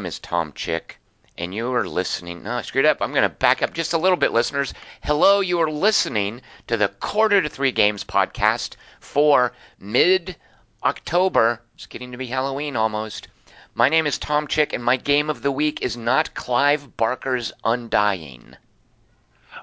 [0.00, 0.98] name is Tom Chick,
[1.36, 2.42] and you are listening.
[2.42, 3.02] No, I screwed up.
[3.02, 4.72] I'm going to back up just a little bit, listeners.
[5.02, 10.36] Hello, you are listening to the Quarter to Three Games podcast for mid
[10.82, 11.60] October.
[11.74, 13.28] It's getting to be Halloween almost.
[13.74, 17.52] My name is Tom Chick, and my game of the week is not Clive Barker's
[17.62, 18.56] Undying.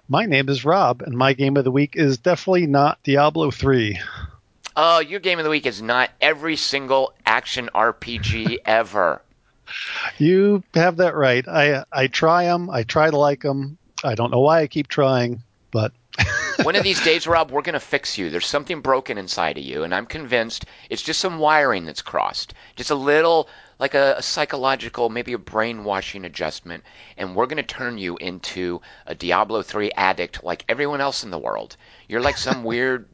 [0.08, 4.00] My name is Rob, and my game of the week is definitely not Diablo 3.
[4.76, 9.24] Oh, your game of the week is not every single action RPG ever.
[10.18, 11.48] You have that right.
[11.48, 12.70] I I try them.
[12.70, 13.78] I try to like them.
[14.04, 15.92] I don't know why I keep trying, but
[16.64, 18.30] one of these days, Rob, we're going to fix you.
[18.30, 22.54] There's something broken inside of you, and I'm convinced it's just some wiring that's crossed.
[22.76, 26.84] Just a little, like a, a psychological, maybe a brainwashing adjustment,
[27.18, 31.32] and we're going to turn you into a Diablo 3 addict like everyone else in
[31.32, 31.78] the world.
[32.08, 33.08] You're like some weird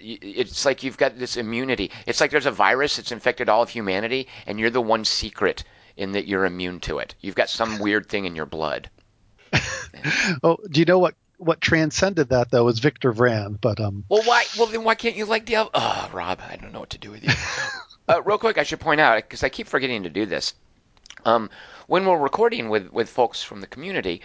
[0.00, 1.90] it's like you've got this immunity.
[2.06, 5.64] It's like there's a virus that's infected all of humanity, and you're the one secret
[5.98, 7.14] in that you're immune to it.
[7.20, 8.88] You've got some weird thing in your blood.
[10.42, 13.60] oh, do you know what what transcended that though was Victor Vran?
[13.60, 14.04] But um.
[14.08, 14.44] Well, why?
[14.56, 15.68] Well, then why can't you like the?
[15.74, 17.30] Oh, Rob, I don't know what to do with you.
[18.08, 20.54] uh, real quick, I should point out because I keep forgetting to do this.
[21.24, 21.50] Um,
[21.88, 24.22] when we're recording with with folks from the community,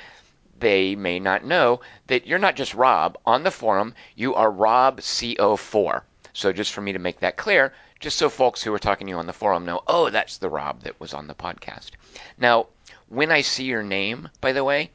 [0.59, 3.95] they may not know that you're not just Rob on the forum.
[4.15, 6.03] You are Rob CO4.
[6.33, 9.11] So just for me to make that clear, just so folks who are talking to
[9.11, 11.91] you on the forum know, oh, that's the Rob that was on the podcast.
[12.37, 12.67] Now,
[13.07, 14.91] when I see your name, by the way,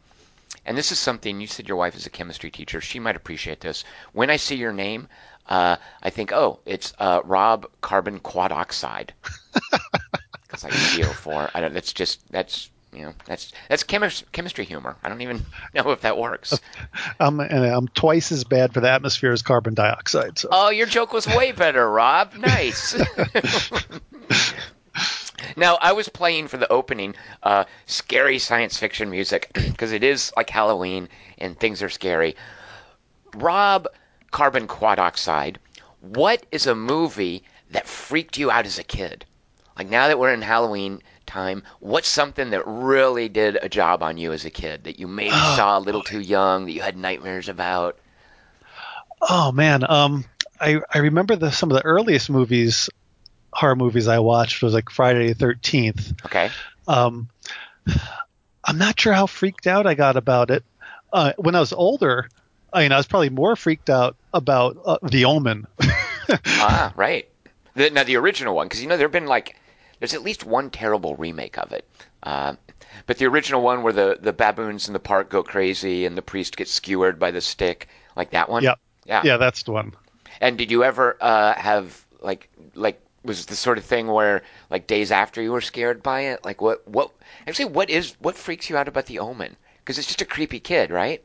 [0.67, 2.83] and this is something you said your wife is a chemistry teacher.
[2.83, 3.85] She might appreciate this.
[4.13, 5.09] When I see your name,
[5.49, 9.15] uh, I think, oh, it's uh, Rob Carbon Quad Oxide.
[10.49, 11.51] Because I CO4.
[11.53, 11.75] I don't.
[11.75, 14.97] That's just that's you know that's that's chemis- chemistry humor.
[15.03, 15.45] I don't even
[15.75, 16.59] know if that works.
[17.21, 20.39] Um, and I'm twice as bad for the atmosphere as carbon dioxide.
[20.39, 20.49] So.
[20.53, 22.35] Oh, your joke was way better, Rob.
[22.35, 22.95] Nice.
[25.57, 30.33] now I was playing for the opening uh, scary science fiction music because it is
[30.37, 32.37] like Halloween and things are scary.
[33.35, 33.89] Rob,
[34.31, 35.57] carbon quadoxide.
[36.01, 39.25] What is a movie that freaked you out as a kid?
[39.77, 44.19] Like now that we're in Halloween time, what's something that really did a job on
[44.19, 46.81] you as a kid that you maybe oh, saw a little too young that you
[46.81, 47.99] had nightmares about?
[49.23, 50.25] Oh man, um,
[50.61, 52.91] I I remember the some of the earliest movies,
[53.53, 56.13] horror movies I watched was like Friday the Thirteenth.
[56.27, 56.51] Okay.
[56.87, 57.29] Um,
[58.65, 60.65] I'm not sure how freaked out I got about it.
[61.13, 62.29] Uh, when I was older,
[62.73, 65.67] I mean, I was probably more freaked out about uh, The Omen.
[66.47, 67.29] ah, right.
[67.75, 69.57] The, now the original one, because you know there have been like
[69.99, 71.89] there's at least one terrible remake of it.
[72.23, 72.55] Uh,
[73.07, 76.23] but the original one where the, the baboons in the park go crazy and the
[76.23, 78.63] priest gets skewered by the stick, like that one.
[78.63, 78.79] Yep.
[79.07, 79.23] Yeah.
[79.25, 79.95] Yeah, that's the one.
[80.41, 84.87] And did you ever uh, have like like was the sort of thing where like
[84.87, 86.45] days after you were scared by it?
[86.45, 87.11] Like what what
[87.47, 89.57] actually what is what freaks you out about the Omen?
[89.79, 91.23] Because it's just a creepy kid, right?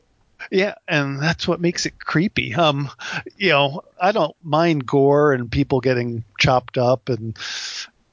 [0.50, 2.54] Yeah, and that's what makes it creepy.
[2.54, 2.90] Um,
[3.36, 7.38] you know, I don't mind gore and people getting chopped up and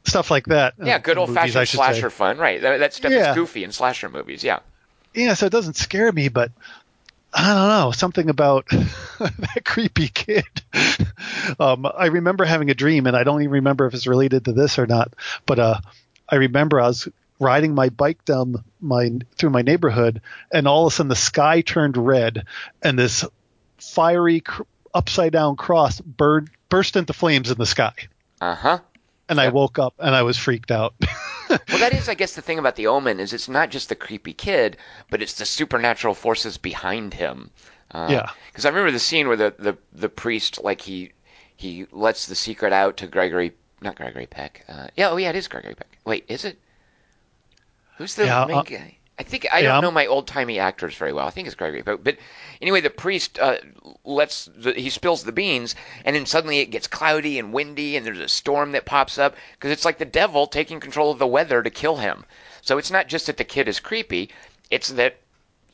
[0.06, 0.74] stuff like that.
[0.82, 2.16] Yeah, good old fashioned slasher say.
[2.16, 2.62] fun, right?
[2.62, 3.32] That, that stuff yeah.
[3.32, 4.44] is goofy in slasher movies.
[4.44, 4.60] Yeah.
[5.14, 6.52] Yeah, so it doesn't scare me, but
[7.34, 8.68] I don't know something about
[9.20, 10.46] that creepy kid.
[11.60, 14.54] um, I remember having a dream, and I don't even remember if it's related to
[14.54, 15.14] this or not.
[15.46, 15.80] But uh,
[16.30, 17.08] I remember I was
[17.40, 21.62] riding my bike down my through my neighborhood, and all of a sudden the sky
[21.62, 22.46] turned red,
[22.82, 23.26] and this
[23.78, 24.64] fiery cr-
[24.94, 27.94] upside down cross bird burst into flames in the sky.
[28.40, 28.80] Uh huh
[29.32, 30.94] and I woke up and I was freaked out.
[31.50, 33.96] well, that is, I guess, the thing about the Omen is it's not just the
[33.96, 34.76] creepy kid,
[35.10, 37.50] but it's the supernatural forces behind him.
[37.92, 38.30] Uh, yeah.
[38.48, 41.14] Because I remember the scene where the, the the priest like he
[41.56, 44.66] he lets the secret out to Gregory, not Gregory Peck.
[44.68, 45.98] Uh, yeah, oh yeah, it is Gregory Peck.
[46.06, 46.60] Wait, is it?
[47.98, 48.98] Who's the yeah, main uh, guy?
[49.20, 51.28] I think I don't know my old timey actors very well.
[51.28, 52.18] I think it's Gregory, but, but
[52.62, 53.58] anyway, the priest uh,
[54.04, 55.76] lets the, he spills the beans,
[56.06, 59.36] and then suddenly it gets cloudy and windy, and there's a storm that pops up
[59.54, 62.26] because it's like the devil taking control of the weather to kill him.
[62.62, 64.32] So it's not just that the kid is creepy;
[64.72, 65.18] it's that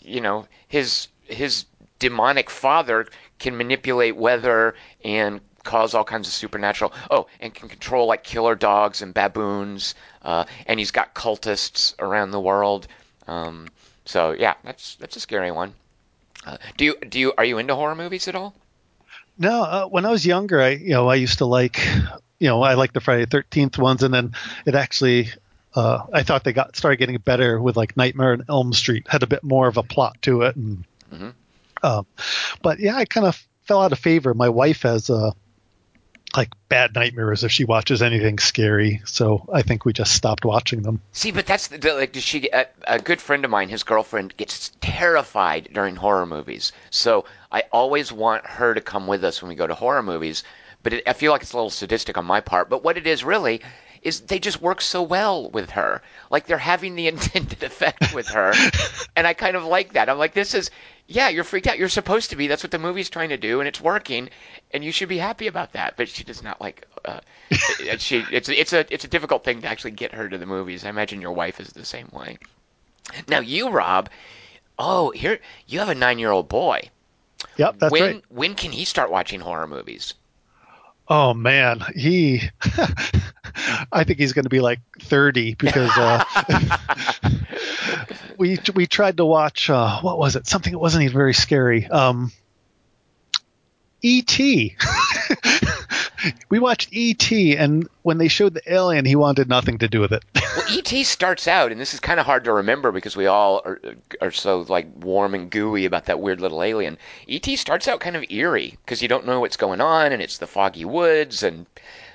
[0.02, 1.66] you know his his
[2.00, 3.08] demonic father
[3.40, 4.76] can manipulate weather
[5.06, 6.94] and cause all kinds of supernatural.
[7.12, 12.32] Oh, and can control like killer dogs and baboons, uh, and he's got cultists around
[12.32, 12.88] the world.
[13.28, 13.68] Um,
[14.06, 15.74] so yeah, that's that's a scary one.
[16.46, 18.56] Uh, do you do you are you into horror movies at all?
[19.38, 21.86] No, uh, when I was younger, I you know I used to like
[22.40, 24.34] you know I like the Friday Thirteenth ones, and then
[24.66, 25.30] it actually
[25.76, 29.24] uh, I thought they got started getting better with like Nightmare on Elm Street had
[29.24, 31.30] a bit more of a plot to it, and mm-hmm.
[31.84, 32.06] um,
[32.62, 34.34] but yeah, I kind of fell out of favor.
[34.34, 35.34] My wife has a
[36.36, 39.02] like bad nightmares if she watches anything scary.
[39.06, 41.02] So I think we just stopped watching them.
[41.12, 44.72] See, but that's the, like she a, a good friend of mine, his girlfriend gets
[44.82, 46.72] terrified during horror movies.
[46.90, 50.44] So I always want her to come with us when we go to horror movies.
[50.84, 52.70] But it, I feel like it's a little sadistic on my part.
[52.70, 53.62] But what it is really
[54.02, 56.02] is they just work so well with her.
[56.30, 58.54] Like they're having the intended effect with her.
[59.16, 60.10] and I kind of like that.
[60.10, 60.72] I'm like, this is
[61.08, 61.78] yeah, you're freaked out.
[61.78, 62.48] You're supposed to be.
[62.48, 64.30] That's what the movie's trying to do, and it's working,
[64.72, 65.96] and you should be happy about that.
[65.96, 66.86] But she does not like.
[67.06, 67.22] Uh,
[67.98, 70.84] she it's it's a it's a difficult thing to actually get her to the movies.
[70.84, 72.38] I imagine your wife is the same way.
[73.28, 74.10] Now you, Rob,
[74.78, 76.90] oh here you have a nine year old boy.
[77.56, 78.24] Yep, that's when, right.
[78.28, 80.14] When can he start watching horror movies?
[81.10, 82.42] Oh man, he.
[83.92, 86.24] I think he's going to be like 30 because uh,
[88.38, 90.48] we we tried to watch uh, what was it?
[90.48, 91.88] Something that wasn't even very scary.
[91.88, 92.32] Um,
[94.02, 94.76] E.T.
[96.50, 97.58] we watched E.T.
[97.58, 100.24] and when they showed the alien, he wanted nothing to do with it.
[100.36, 101.04] well, E.T.
[101.04, 103.80] starts out, and this is kind of hard to remember because we all are,
[104.22, 106.98] are so like warm and gooey about that weird little alien.
[107.28, 107.56] E.T.
[107.56, 110.48] starts out kind of eerie because you don't know what's going on, and it's the
[110.48, 111.66] foggy woods, and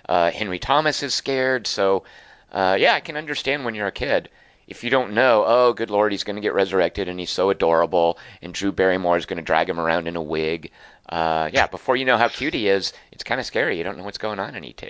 [0.08, 1.66] uh, Henry Thomas is scared.
[1.66, 2.04] So,
[2.52, 4.28] uh, yeah, I can understand when you're a kid
[4.72, 7.50] if you don't know, oh, good lord, he's going to get resurrected and he's so
[7.50, 10.70] adorable, and Drew Barrymore is going to drag him around in a wig.
[11.08, 13.78] Uh, yeah, before you know how cute he is, it's kind of scary.
[13.78, 14.82] You don't know what's going on in ET.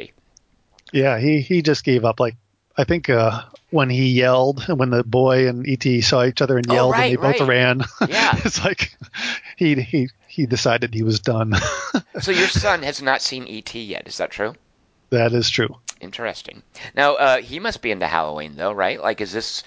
[0.93, 2.20] Yeah, he he just gave up.
[2.20, 2.37] Like
[2.76, 6.70] I think uh, when he yelled, when the boy and ET saw each other and
[6.70, 7.82] oh, yelled, oh, right, and they both ran.
[8.09, 8.97] Yeah, it's like
[9.56, 11.55] he he he decided he was done.
[12.20, 14.06] so your son has not seen ET yet.
[14.06, 14.55] Is that true?
[15.11, 15.76] That is true.
[16.00, 16.62] Interesting.
[16.94, 19.00] Now uh, he must be into Halloween, though, right?
[19.00, 19.62] Like, is this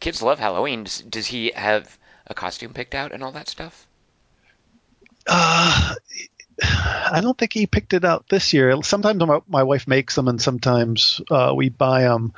[0.00, 0.84] kids love Halloween?
[0.84, 3.86] Does, does he have a costume picked out and all that stuff?
[5.26, 5.94] Uh,
[6.62, 8.82] I don't think he picked it out this year.
[8.82, 12.32] Sometimes my, my wife makes them, and sometimes uh, we buy them.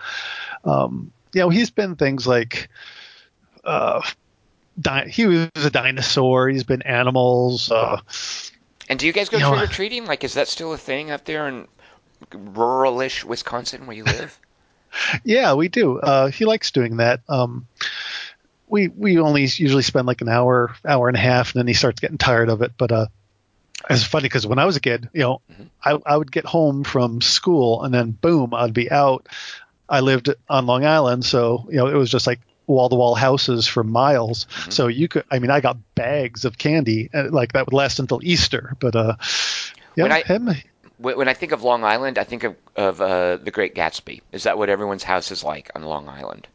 [0.65, 2.69] Um, you know, he's been things like
[3.65, 4.03] uh,
[4.81, 6.49] di- he was a dinosaur.
[6.49, 7.71] He's been animals.
[7.71, 8.01] Uh,
[8.89, 10.07] and do you guys go trick or treating?
[10.07, 11.69] Like, is that still a thing up there in
[12.31, 14.39] ruralish Wisconsin where you live?
[15.25, 15.99] yeah, we do.
[15.99, 17.21] Uh, he likes doing that.
[17.29, 17.67] Um,
[18.69, 21.75] we we only usually spend like an hour, hour and a half, and then he
[21.75, 22.73] starts getting tired of it.
[22.77, 23.07] But uh,
[23.89, 25.65] it's funny because when I was a kid, you know, mm-hmm.
[25.83, 29.29] I, I would get home from school and then boom, I'd be out.
[29.89, 33.15] I lived on Long Island, so you know it was just like wall to wall
[33.15, 34.45] houses for miles.
[34.45, 34.71] Mm-hmm.
[34.71, 37.99] So you could, I mean, I got bags of candy uh, like that would last
[37.99, 38.77] until Easter.
[38.79, 39.17] But uh,
[39.97, 40.51] yeah, when I, him
[40.99, 44.21] when I think of Long Island, I think of, of uh, The Great Gatsby.
[44.33, 46.49] Is that what everyone's house is like on Long Island?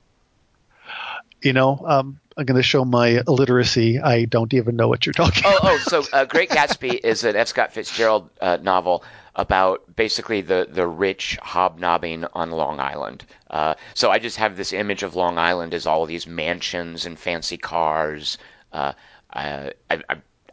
[1.44, 4.00] You know, um, I'm going to show my illiteracy.
[4.00, 5.72] I don't even know what you're talking oh, about.
[5.72, 7.50] Oh, so uh, Great Gatsby is an F.
[7.50, 9.04] Scott Fitzgerald uh, novel
[9.36, 13.25] about basically the, the rich hobnobbing on Long Island.
[13.50, 17.19] Uh, so I just have this image of Long Island as all these mansions and
[17.19, 18.38] fancy cars.
[18.72, 18.94] Uh,
[19.31, 20.00] I, I,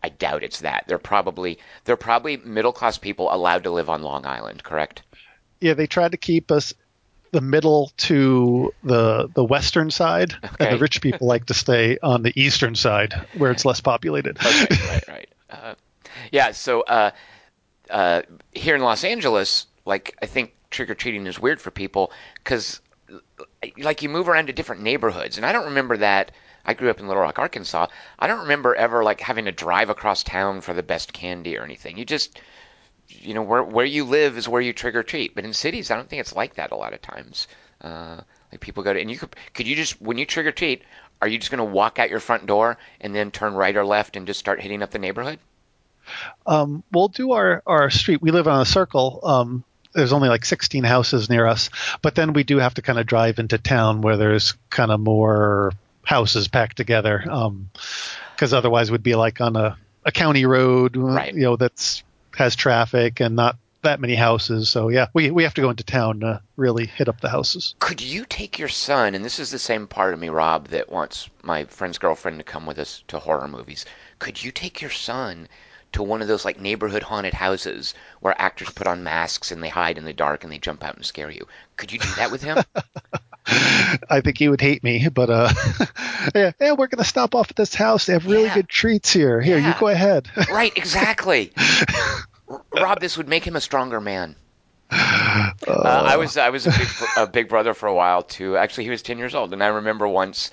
[0.03, 0.85] I doubt it's that.
[0.87, 5.03] They're probably they're probably middle class people allowed to live on Long Island, correct?
[5.61, 6.73] Yeah, they tried to keep us
[7.33, 10.55] the middle to the the western side, okay.
[10.61, 14.37] and the rich people like to stay on the eastern side where it's less populated.
[14.39, 15.29] okay, right, right.
[15.49, 15.75] Uh,
[16.33, 17.11] yeah, so uh,
[17.89, 18.23] uh,
[18.53, 22.81] here in Los Angeles, like I think trick or treating is weird for people because
[23.79, 26.33] like you move around to different neighborhoods, and I don't remember that
[26.65, 27.87] I grew up in Little Rock, Arkansas.
[28.19, 31.65] I don't remember ever like having to drive across town for the best candy or
[31.65, 31.99] anything.
[31.99, 32.39] You just
[33.21, 35.35] you know where where you live is where you trick or treat.
[35.35, 37.49] But in cities, I don't think it's like that a lot of times.
[37.81, 38.21] Uh,
[38.53, 40.83] like people go to and you could could you just when you trick or treat,
[41.23, 43.85] are you just going to walk out your front door and then turn right or
[43.85, 45.39] left and just start hitting up the neighborhood?
[46.47, 48.23] Um, we'll do our our street.
[48.23, 49.21] We live on a circle.
[49.23, 51.69] Um, there's only like 16 houses near us,
[52.01, 55.01] but then we do have to kind of drive into town where there's kind of
[55.01, 55.73] more
[56.05, 61.35] houses packed together because um, otherwise would be like on a, a county road right.
[61.35, 62.03] you know that's
[62.37, 64.69] has traffic and not that many houses.
[64.69, 67.75] So yeah we, we have to go into town to really hit up the houses.
[67.79, 70.91] Could you take your son and this is the same part of me rob that
[70.91, 73.87] wants my friend's girlfriend to come with us to horror movies.
[74.19, 75.49] Could you take your son
[75.93, 79.69] to one of those like neighborhood haunted houses where actors put on masks and they
[79.69, 81.47] hide in the dark and they jump out and scare you?
[81.77, 82.59] Could you do that with him
[84.09, 85.53] I think he would hate me, but uh,
[86.35, 88.07] yeah, yeah, we're gonna stop off at this house.
[88.07, 88.55] They have really yeah.
[88.55, 89.41] good treats here.
[89.41, 89.75] Here, yeah.
[89.75, 90.29] you go ahead.
[90.51, 91.53] right, exactly.
[92.73, 94.37] Rob, this would make him a stronger man.
[94.91, 98.57] Uh, uh, I was I was a big, a big brother for a while too.
[98.57, 100.51] Actually, he was ten years old, and I remember once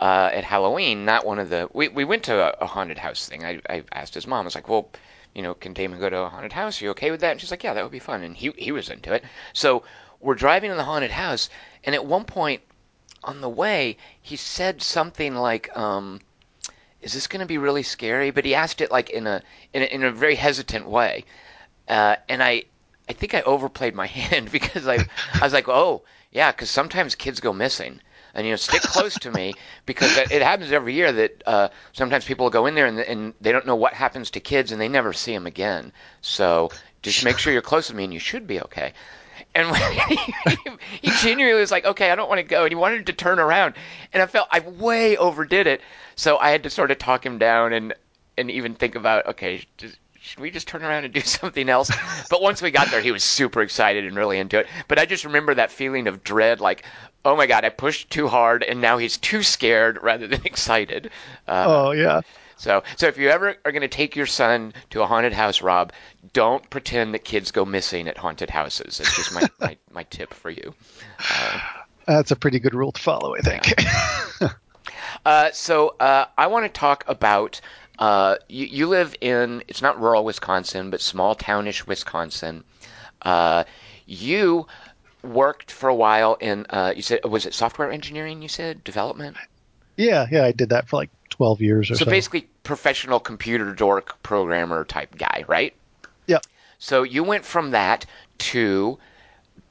[0.00, 3.28] uh, at Halloween, not one of the we, we went to a, a haunted house
[3.28, 3.44] thing.
[3.44, 4.42] I, I asked his mom.
[4.42, 4.90] I was like, "Well,
[5.36, 6.80] you know, can Damon go to a haunted house?
[6.80, 7.32] Are you okay with that?
[7.32, 8.22] And she's like, yeah, that would be fun.
[8.22, 9.22] And he he was into it.
[9.52, 9.82] So
[10.18, 11.50] we're driving to the haunted house,
[11.86, 12.62] and at one point
[13.22, 16.20] on the way, he said something like, um,
[17.00, 19.82] "Is this going to be really scary?" But he asked it like in a in
[19.82, 21.24] a, in a very hesitant way,
[21.88, 22.64] uh, and I
[23.08, 26.02] I think I overplayed my hand because I I was like, "Oh
[26.32, 28.00] yeah," because sometimes kids go missing.
[28.34, 29.54] And you know, stick close to me
[29.86, 33.50] because it happens every year that uh, sometimes people go in there and, and they
[33.50, 35.90] don't know what happens to kids and they never see them again.
[36.20, 38.92] So just make sure you're close to me and you should be okay.
[39.56, 39.74] And
[41.00, 42.64] he genuinely was like, okay, I don't want to go.
[42.64, 43.74] And he wanted to turn around.
[44.12, 45.80] And I felt I way overdid it.
[46.14, 47.94] So I had to sort of talk him down and,
[48.36, 51.90] and even think about, okay, just, should we just turn around and do something else?
[52.28, 54.66] but once we got there, he was super excited and really into it.
[54.88, 56.84] But I just remember that feeling of dread, like,
[57.24, 61.10] oh my god, I pushed too hard, and now he's too scared rather than excited.
[61.48, 62.20] Uh, oh yeah.
[62.56, 65.60] So, so if you ever are going to take your son to a haunted house,
[65.60, 65.92] Rob,
[66.32, 68.98] don't pretend that kids go missing at haunted houses.
[68.98, 70.74] It's just my, my, my tip for you.
[71.18, 71.60] Uh,
[72.06, 73.74] That's a pretty good rule to follow, I think.
[73.78, 74.48] Yeah.
[75.26, 77.60] uh, so uh, I want to talk about
[77.98, 82.64] uh, you, you, live in it's not rural Wisconsin, but small townish Wisconsin.
[83.22, 83.64] Uh,
[84.06, 84.66] you
[85.22, 88.42] worked for a while in uh, you said was it software engineering?
[88.42, 89.36] You said development.
[89.96, 92.04] Yeah, yeah, I did that for like twelve years or so.
[92.04, 95.74] So basically, professional computer dork programmer type guy, right?
[96.26, 96.38] Yeah.
[96.78, 98.06] So you went from that
[98.38, 98.98] to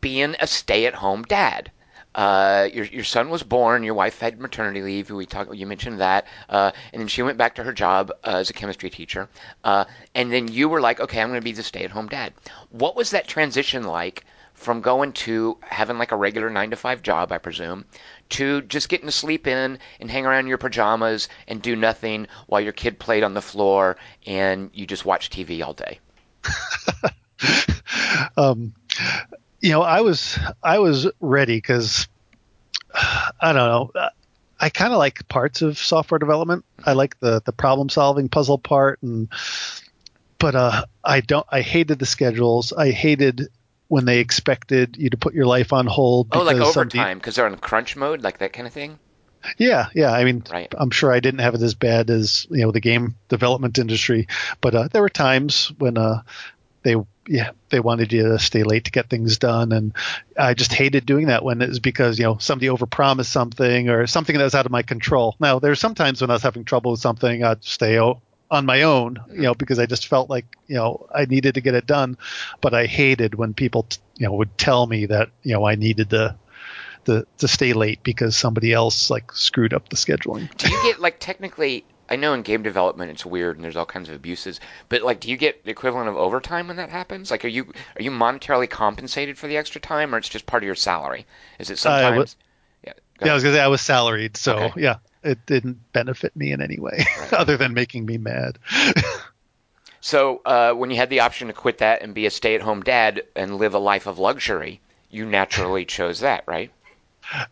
[0.01, 1.71] being a stay-at-home dad.
[2.13, 3.83] Uh, your your son was born.
[3.83, 5.09] Your wife had maternity leave.
[5.09, 5.53] We talked.
[5.53, 8.53] You mentioned that, uh, and then she went back to her job uh, as a
[8.53, 9.27] chemistry teacher.
[9.65, 12.33] Uh, and then you were like, okay, I'm going to be the stay-at-home dad.
[12.69, 14.23] What was that transition like
[14.55, 17.85] from going to having like a regular nine to five job, I presume,
[18.29, 22.27] to just getting to sleep in and hang around in your pajamas and do nothing
[22.47, 25.99] while your kid played on the floor and you just watch TV all day?
[28.37, 28.73] um,
[29.59, 32.07] you know, I was I was ready because
[32.93, 33.91] I don't know.
[34.59, 36.65] I kind of like parts of software development.
[36.85, 39.27] I like the the problem solving puzzle part, and
[40.39, 41.45] but uh, I don't.
[41.51, 42.71] I hated the schedules.
[42.73, 43.49] I hated
[43.87, 46.29] when they expected you to put your life on hold.
[46.31, 48.99] Oh, like overtime because they're on crunch mode, like that kind of thing.
[49.57, 50.11] Yeah, yeah.
[50.11, 50.73] I mean, right.
[50.75, 54.27] I'm sure I didn't have it as bad as you know the game development industry,
[54.61, 56.21] but uh, there were times when uh,
[56.83, 56.95] they
[57.27, 59.93] yeah they wanted you to stay late to get things done, and
[60.37, 64.07] I just hated doing that when it was because you know somebody overpromised something or
[64.07, 65.35] something that was out of my control.
[65.39, 67.99] Now there's sometimes when I was having trouble with something, I'd stay
[68.51, 71.61] on my own, you know, because I just felt like, you know, I needed to
[71.61, 72.17] get it done.
[72.61, 75.75] But I hated when people, t- you know, would tell me that, you know, I
[75.75, 76.35] needed to,
[77.05, 80.55] to, to stay late because somebody else like screwed up the scheduling.
[80.57, 83.85] Do you get like technically, I know in game development it's weird and there's all
[83.85, 84.59] kinds of abuses,
[84.89, 87.31] but like, do you get the equivalent of overtime when that happens?
[87.31, 90.61] Like, are you, are you monetarily compensated for the extra time or it's just part
[90.61, 91.25] of your salary?
[91.57, 92.17] Is it sometimes?
[92.17, 92.35] Was,
[92.85, 94.81] yeah, yeah, I was gonna say I was salaried, so okay.
[94.81, 97.33] yeah it didn't benefit me in any way right.
[97.33, 98.59] other than making me mad.
[100.01, 103.23] so uh, when you had the option to quit that and be a stay-at-home dad
[103.35, 104.79] and live a life of luxury,
[105.09, 106.71] you naturally chose that, right?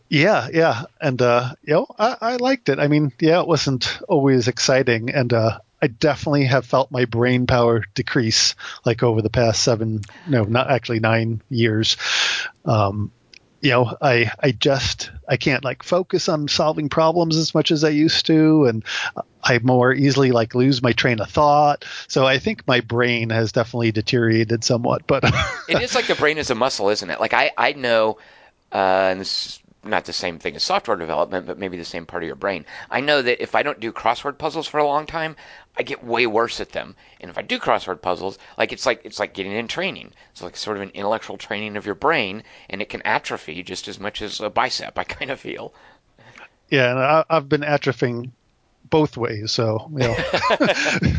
[0.08, 2.78] Yeah, yeah, and uh, you know, I, I, liked it.
[2.78, 7.48] I mean, yeah, it wasn't always exciting, and uh, I definitely have felt my brain
[7.48, 8.54] power decrease,
[8.84, 11.96] like over the past seven, no, not actually nine years.
[12.64, 13.10] Um,
[13.64, 17.82] you know, I I just I can't like focus on solving problems as much as
[17.82, 18.84] I used to, and
[19.42, 21.86] I more easily like lose my train of thought.
[22.06, 25.06] So I think my brain has definitely deteriorated somewhat.
[25.06, 25.24] But
[25.68, 27.18] it is like the brain is a muscle, isn't it?
[27.20, 28.18] Like I I know,
[28.70, 32.22] uh, and this not the same thing as software development, but maybe the same part
[32.22, 32.64] of your brain.
[32.90, 35.36] I know that if I don't do crossword puzzles for a long time,
[35.76, 36.96] I get way worse at them.
[37.20, 40.12] And if I do crossword puzzles, like it's like it's like getting in training.
[40.32, 43.88] It's like sort of an intellectual training of your brain, and it can atrophy just
[43.88, 44.98] as much as a bicep.
[44.98, 45.74] I kind of feel.
[46.70, 48.30] Yeah, and I, I've been atrophying
[48.88, 50.16] both ways, so you know.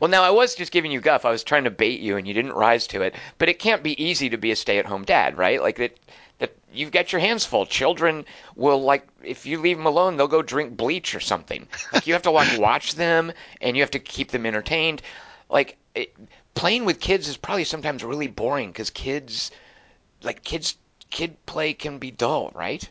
[0.00, 1.24] Well, now I was just giving you guff.
[1.24, 3.14] I was trying to bait you, and you didn't rise to it.
[3.38, 5.60] But it can't be easy to be a stay-at-home dad, right?
[5.60, 5.96] Like that
[6.42, 7.66] that you've got your hands full.
[7.66, 8.24] Children
[8.56, 11.68] will like if you leave them alone, they'll go drink bleach or something.
[11.92, 15.02] Like you have to like watch them and you have to keep them entertained.
[15.48, 16.16] Like it,
[16.54, 19.52] playing with kids is probably sometimes really boring because kids
[20.24, 20.76] like kids
[21.10, 22.88] kid play can be dull, right?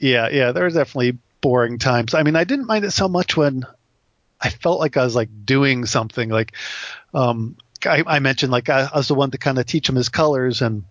[0.00, 2.12] Yeah, yeah, there's definitely boring times.
[2.12, 3.64] I mean, I didn't mind it so much when
[4.40, 6.28] I felt like I was like doing something.
[6.28, 6.54] Like,
[7.14, 9.94] um, I, I mentioned like I, I was the one to kind of teach him
[9.94, 10.82] his colors and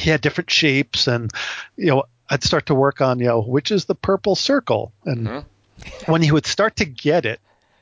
[0.00, 1.30] he had different shapes and
[1.76, 5.26] you know I'd start to work on you know which is the purple circle and
[5.26, 6.12] mm-hmm.
[6.12, 7.40] when he would start to get it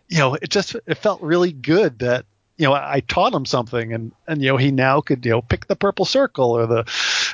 [0.09, 2.25] you know it just it felt really good that
[2.59, 5.43] you know, I taught him something, and and you know, he now could you know
[5.43, 6.85] pick the purple circle or the,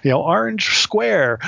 [0.05, 1.39] you know, orange square,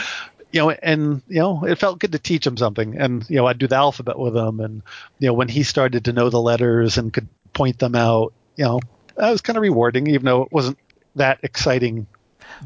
[0.50, 3.46] you know, and you know, it felt good to teach him something, and you know,
[3.46, 4.82] I'd do the alphabet with him, and
[5.18, 8.64] you know, when he started to know the letters and could point them out, you
[8.64, 8.80] know,
[9.14, 10.78] that was kind of rewarding, even though it wasn't
[11.14, 12.06] that exciting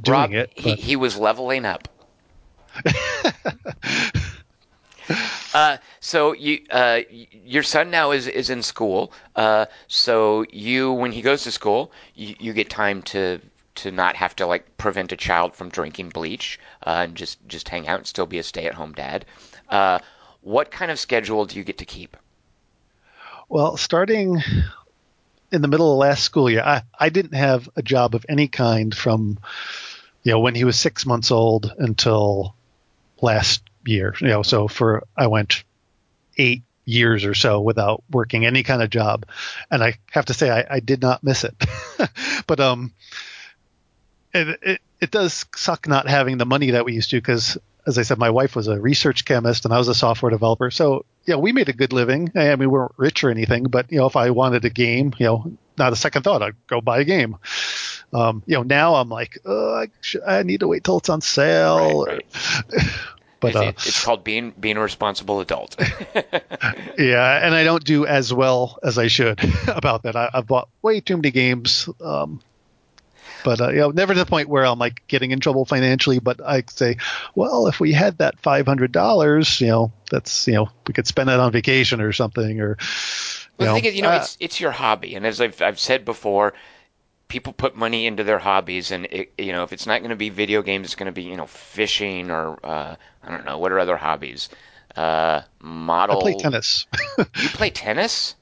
[0.00, 0.52] doing Rob, it.
[0.54, 1.88] He, he was leveling up.
[5.52, 7.00] Uh, so you, uh,
[7.44, 9.12] your son now is, is in school.
[9.35, 13.40] Uh, so you, when he goes to school, you, you, get time to
[13.76, 17.68] to not have to like prevent a child from drinking bleach uh, and just just
[17.68, 19.25] hang out and still be a stay at home dad.
[19.68, 19.99] Uh,
[20.42, 22.16] what kind of schedule do you get to keep?
[23.49, 24.42] Well, starting
[25.52, 28.49] in the middle of last school year, I, I didn't have a job of any
[28.49, 29.38] kind from
[30.23, 32.54] you know when he was six months old until
[33.21, 34.14] last year.
[34.21, 35.64] You know, so for I went
[36.37, 39.26] eight years or so without working any kind of job,
[39.71, 41.54] and I have to say I, I did not miss it.
[42.47, 42.92] but um,
[44.33, 47.99] it, it it does suck not having the money that we used to because as
[47.99, 50.71] I said, my wife was a research chemist and I was a software developer.
[50.71, 52.31] So, yeah, we made a good living.
[52.35, 55.13] I mean, we weren't rich or anything, but, you know, if I wanted a game,
[55.19, 57.37] you know, not a second thought, I'd go buy a game.
[58.13, 59.89] Um, you know, now I'm like, oh, I,
[60.27, 62.05] I need to wait till it's on sale.
[62.05, 62.25] Right,
[62.73, 62.83] right.
[63.41, 65.75] But uh, it's called being being a responsible adult.
[66.99, 70.15] yeah, and I don't do as well as I should about that.
[70.15, 71.89] I, have bought way too many games.
[72.03, 72.43] Um,
[73.44, 76.18] but uh, you know, never to the point where I'm like getting in trouble financially.
[76.18, 76.97] But I say,
[77.35, 81.06] well, if we had that five hundred dollars, you know, that's you know, we could
[81.06, 82.61] spend it on vacation or something.
[82.61, 82.78] Or
[83.59, 85.61] well, know, the thing is, you know, uh, it's it's your hobby, and as I've
[85.62, 86.54] I've said before,
[87.29, 90.16] people put money into their hobbies, and it, you know, if it's not going to
[90.16, 93.59] be video games, it's going to be you know fishing or uh, I don't know
[93.59, 94.48] what are other hobbies.
[94.94, 96.18] Uh, model.
[96.18, 96.87] I play tennis.
[97.18, 98.35] you play tennis?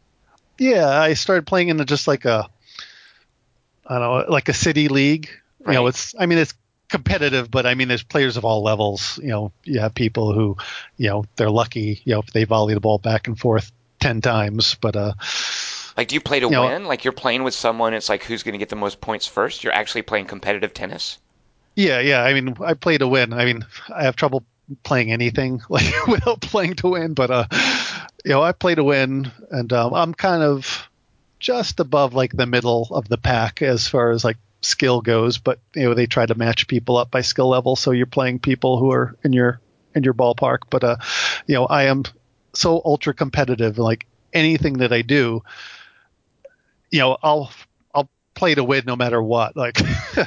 [0.58, 2.48] Yeah, I started playing in just like a,
[3.88, 5.28] I don't know, like a city league.
[5.60, 5.72] Right.
[5.72, 6.54] You know, it's I mean it's
[6.88, 9.18] competitive, but I mean there's players of all levels.
[9.22, 10.56] You know, you have people who,
[10.96, 12.00] you know, they're lucky.
[12.04, 15.14] You know, if they volley the ball back and forth ten times, but uh
[15.98, 16.82] like, do you play to you win?
[16.84, 17.92] Know, like, you're playing with someone.
[17.92, 19.64] It's like who's going to get the most points first.
[19.64, 21.18] You're actually playing competitive tennis.
[21.74, 22.22] Yeah, yeah.
[22.22, 23.32] I mean, I play to win.
[23.32, 24.44] I mean, I have trouble
[24.84, 27.14] playing anything like without playing to win.
[27.14, 27.46] But uh,
[28.24, 30.87] you know, I play to win, and um, I'm kind of
[31.38, 35.38] just above like the middle of the pack as far as like skill goes.
[35.38, 38.40] But you know, they try to match people up by skill level, so you're playing
[38.40, 39.60] people who are in your
[39.94, 40.58] in your ballpark.
[40.70, 40.96] But uh,
[41.46, 42.04] you know, I am
[42.54, 43.78] so ultra competitive.
[43.78, 45.42] Like anything that I do,
[46.90, 47.52] you know, I'll
[47.94, 49.56] I'll play to win no matter what.
[49.56, 49.78] Like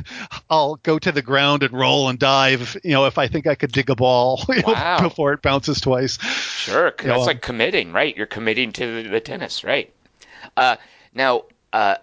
[0.49, 2.77] I'll go to the ground and roll and dive.
[2.83, 4.97] You know, if I think I could dig a ball wow.
[4.97, 6.21] know, before it bounces twice.
[6.21, 8.15] Sure, that's you know, like committing, right?
[8.15, 9.93] You're committing to the tennis, right?
[10.57, 10.77] Uh,
[11.13, 11.43] now,
[11.73, 11.95] uh,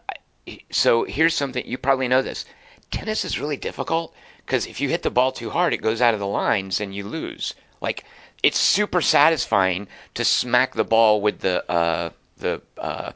[0.70, 2.44] so here's something you probably know this.
[2.90, 6.14] Tennis is really difficult because if you hit the ball too hard, it goes out
[6.14, 7.54] of the lines and you lose.
[7.80, 8.04] Like
[8.42, 13.12] it's super satisfying to smack the ball with the uh, the uh,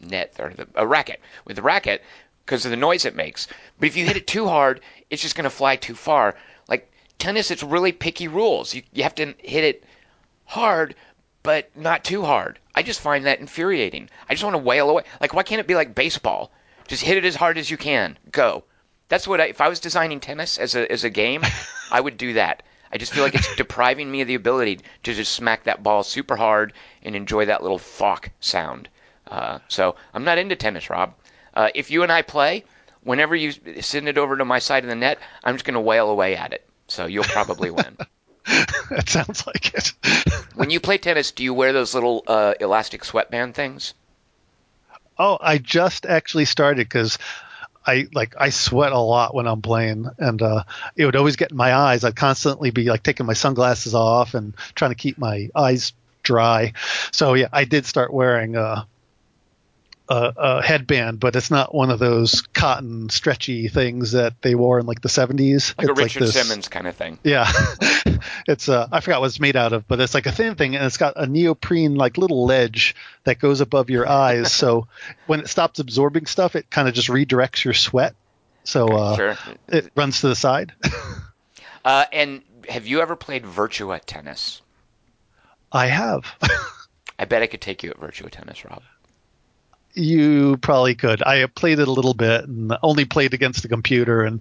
[0.00, 2.02] net or the, a racket with the racket
[2.44, 3.46] because of the noise it makes.
[3.78, 4.80] But if you hit it too hard,
[5.10, 6.36] it's just going to fly too far.
[6.68, 8.74] Like tennis, it's really picky rules.
[8.74, 9.84] You, you have to hit it
[10.44, 10.94] hard,
[11.44, 12.58] but not too hard.
[12.74, 14.08] I just find that infuriating.
[14.28, 15.04] I just want to wail away.
[15.20, 16.50] Like, why can't it be like baseball?
[16.88, 18.18] Just hit it as hard as you can.
[18.32, 18.64] Go.
[19.08, 21.42] That's what I, if I was designing tennis as a, as a game,
[21.92, 22.64] I would do that.
[22.90, 26.02] I just feel like it's depriving me of the ability to just smack that ball
[26.02, 28.88] super hard and enjoy that little thwack sound.
[29.26, 31.14] Uh, so I'm not into tennis, Rob.
[31.52, 32.64] Uh, if you and I play,
[33.02, 33.52] whenever you
[33.82, 36.36] send it over to my side of the net, I'm just going to wail away
[36.36, 36.66] at it.
[36.88, 37.98] So you'll probably win.
[38.90, 39.92] that sounds like it.
[40.54, 43.94] when you play tennis, do you wear those little uh, elastic sweatband things?
[45.18, 47.18] Oh, I just actually started because
[47.86, 50.64] I like I sweat a lot when I'm playing, and uh,
[50.96, 52.04] it would always get in my eyes.
[52.04, 56.72] I'd constantly be like taking my sunglasses off and trying to keep my eyes dry.
[57.12, 58.84] So yeah, I did start wearing uh,
[60.08, 64.78] a, a, headband, but it's not one of those cotton stretchy things that they wore
[64.78, 65.76] in like the 70s.
[65.78, 67.18] Like it's a Richard like this, Simmons kind of thing.
[67.22, 67.50] Yeah.
[68.46, 70.76] it's uh I forgot what it's made out of, but it's like a thin thing
[70.76, 74.52] and it's got a neoprene like little ledge that goes above your eyes.
[74.52, 74.88] so
[75.26, 78.14] when it stops absorbing stuff, it kind of just redirects your sweat.
[78.64, 79.38] So uh, sure.
[79.68, 80.72] it runs to the side.
[81.84, 84.62] uh, and have you ever played Virtua tennis?
[85.70, 86.24] I have.
[87.18, 88.82] I bet I could take you at Virtua tennis, Rob
[89.94, 91.22] you probably could.
[91.22, 94.22] I have played it a little bit and only played against the computer.
[94.22, 94.40] And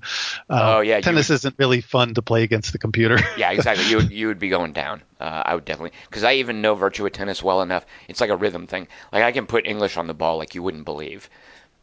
[0.50, 3.20] uh, oh yeah, tennis would, isn't really fun to play against the computer.
[3.38, 3.90] yeah, exactly.
[3.90, 5.02] You would you would be going down.
[5.20, 7.86] Uh, I would definitely because I even know Virtua Tennis well enough.
[8.08, 8.88] It's like a rhythm thing.
[9.12, 11.30] Like I can put English on the ball like you wouldn't believe.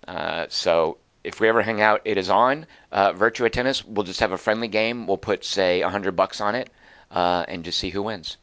[0.06, 2.66] Uh, so if we ever hang out, it is on.
[2.90, 5.06] Uh, Virtua Tennis, we'll just have a friendly game.
[5.06, 6.70] We'll put, say, 100 bucks on it
[7.10, 8.36] uh, and just see who wins.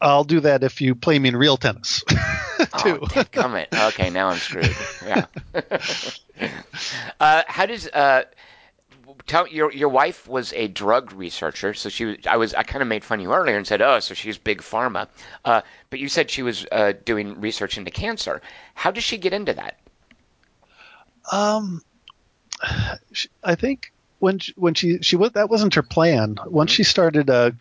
[0.00, 2.02] I'll do that if you play me in real tennis.
[2.78, 3.00] too.
[3.02, 3.68] Oh, come it.
[3.72, 4.74] Okay, now I'm screwed.
[5.04, 5.26] Yeah.
[7.20, 8.24] uh, how does uh,
[9.26, 12.16] tell your your wife was a drug researcher, so she was.
[12.28, 12.54] I was.
[12.54, 15.08] I kind of made fun of you earlier and said, "Oh, so she's big pharma,"
[15.44, 18.42] uh, but you said she was uh, doing research into cancer.
[18.74, 19.78] How does she get into that?
[21.32, 21.82] Um,
[23.42, 26.38] I think when she, when she she was that wasn't her plan.
[26.46, 27.52] Once she started uh,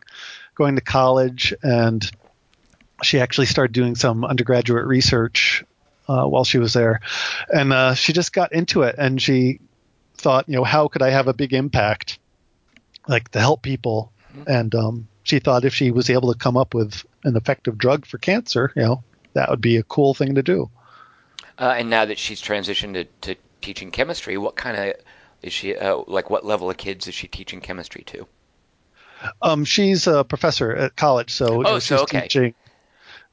[0.55, 2.09] going to college and
[3.05, 5.63] she actually started doing some undergraduate research
[6.07, 7.01] uh, while she was there,
[7.53, 8.95] and uh, she just got into it.
[8.97, 9.59] And she
[10.15, 12.19] thought, you know, how could I have a big impact,
[13.07, 14.11] like to help people?
[14.47, 18.05] And um, she thought if she was able to come up with an effective drug
[18.05, 20.69] for cancer, you know, that would be a cool thing to do.
[21.57, 24.95] Uh, and now that she's transitioned to, to teaching chemistry, what kind of
[25.41, 26.29] is she uh, like?
[26.29, 28.27] What level of kids is she teaching chemistry to?
[29.41, 32.21] Um, she's a professor at college, so, oh, she's so okay.
[32.21, 32.55] teaching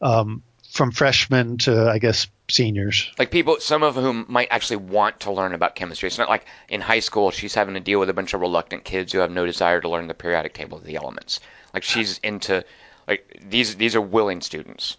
[0.00, 3.10] um, from freshmen to I guess seniors.
[3.18, 6.06] Like people, some of whom might actually want to learn about chemistry.
[6.06, 8.84] It's not like in high school she's having to deal with a bunch of reluctant
[8.84, 11.40] kids who have no desire to learn the periodic table of the elements.
[11.74, 12.64] Like she's into
[13.06, 14.96] like these these are willing students.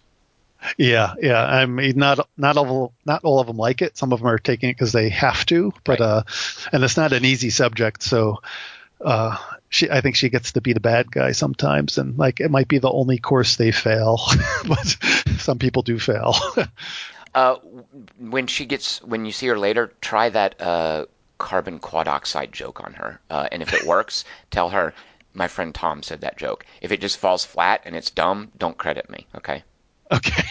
[0.76, 1.44] Yeah, yeah.
[1.44, 3.96] I mean, not not all not all of them like it.
[3.96, 6.06] Some of them are taking it because they have to, but right.
[6.06, 6.22] uh,
[6.72, 8.02] and it's not an easy subject.
[8.02, 8.40] So
[9.00, 9.36] uh,
[9.72, 12.68] she, I think she gets to be the bad guy sometimes, and like it might
[12.68, 14.20] be the only course they fail,
[14.68, 14.96] but
[15.38, 16.36] some people do fail.
[17.34, 17.56] uh,
[18.18, 21.06] when she gets, when you see her later, try that uh,
[21.38, 24.92] carbon quadoxide joke on her, uh, and if it works, tell her
[25.32, 26.66] my friend Tom said that joke.
[26.82, 29.26] If it just falls flat and it's dumb, don't credit me.
[29.34, 29.62] Okay.
[30.12, 30.44] Okay.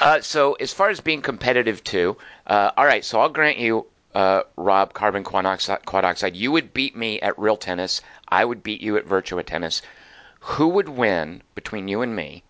[0.00, 3.04] uh, so as far as being competitive too, uh, all right.
[3.04, 3.86] So I'll grant you
[4.16, 8.00] uh, Rob, carbon quadoxide, you would beat me at real tennis.
[8.26, 9.82] I would beat you at Virtua Tennis.
[10.40, 12.42] Who would win between you and me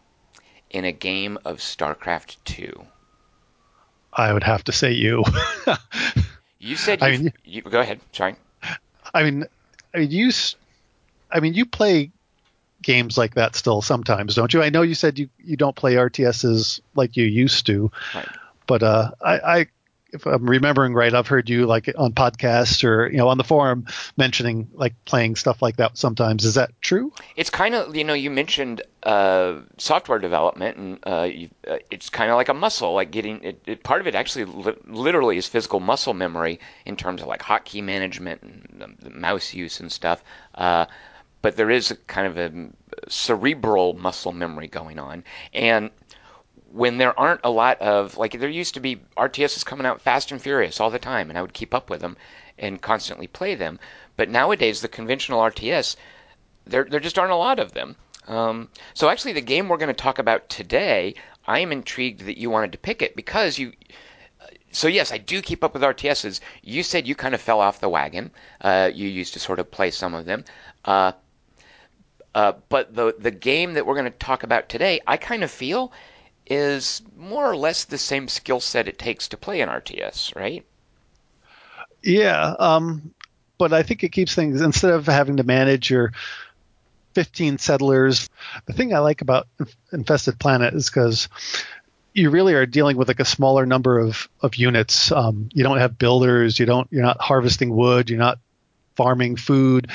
[0.71, 2.87] in a game of StarCraft 2?
[4.13, 5.25] I would have to say you.
[6.61, 7.99] you said you, I mean, you, go ahead.
[8.13, 8.37] Sorry.
[9.13, 9.45] I mean,
[9.93, 10.31] I mean you.
[11.33, 12.13] I mean, you play
[12.81, 14.63] games like that still sometimes, don't you?
[14.63, 18.29] I know you said you, you don't play RTSs like you used to, right.
[18.69, 19.67] but uh, I, I
[20.17, 23.45] if I'm remembering right, I've heard you like on podcasts or you know on the
[23.45, 26.45] forum mentioning like playing stuff like that sometimes.
[26.45, 27.13] Is that true?
[27.37, 32.11] It's kind of you know you mentioned uh, software development and uh, you, uh, it's
[32.11, 35.37] kind of like a muscle, like getting it, it, part of it actually li- literally
[35.37, 40.25] is physical muscle memory in terms of like hotkey management and mouse use and stuff.
[40.55, 40.87] Uh,
[41.43, 42.71] but there is kind of a
[43.09, 45.23] cerebral muscle memory going on
[45.55, 45.91] and
[46.77, 50.03] when there aren't a lot of like there used to be RTS is coming out
[50.03, 52.19] fast and furious all the time, and I would keep up with them
[52.59, 53.81] and constantly play them.
[54.17, 55.97] But nowadays, the conventional RTS,
[56.67, 57.97] there there just aren't a lot of them.
[58.29, 61.15] Um, so actually, the game we're going to talk about today,
[61.47, 63.73] I am intrigued that you wanted to pick it because you.
[64.71, 66.41] So yes, I do keep up with RTSs.
[66.63, 68.31] You said you kind of fell off the wagon.
[68.61, 70.45] Uh, you used to sort of play some of them.
[70.85, 71.13] Uh,
[72.35, 75.51] uh, but the the game that we're going to talk about today, I kind of
[75.51, 75.91] feel
[76.47, 80.65] is more or less the same skill set it takes to play an RTS, right?
[82.03, 83.15] Yeah, um,
[83.59, 86.13] but I think it keeps things instead of having to manage your
[87.15, 88.29] 15 settlers.
[88.67, 89.49] The thing I like about
[89.93, 91.29] Infested Planet is because
[92.13, 95.11] you really are dealing with like a smaller number of of units.
[95.13, 96.59] Um, you don't have builders.
[96.59, 96.89] You don't.
[96.91, 98.09] You're not harvesting wood.
[98.09, 98.39] You're not
[98.97, 99.91] farming food.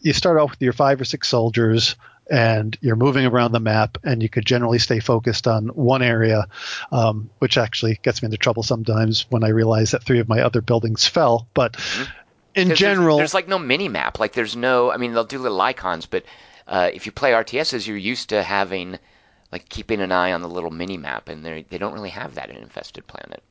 [0.00, 1.96] You start off with your five or six soldiers
[2.30, 6.46] and you're moving around the map and you could generally stay focused on one area,
[6.90, 10.40] um, which actually gets me into trouble sometimes when I realize that three of my
[10.40, 11.46] other buildings fell.
[11.54, 12.12] But mm-hmm.
[12.54, 14.18] in general, there's, there's, like no mini map.
[14.18, 16.24] Like there's no, I mean, they'll do little icons, but
[16.66, 18.98] uh, if you play RTSs, you're used to having
[19.52, 22.34] like keeping an eye on the little mini map, and they they don't really have
[22.36, 23.42] that in Infested Planet.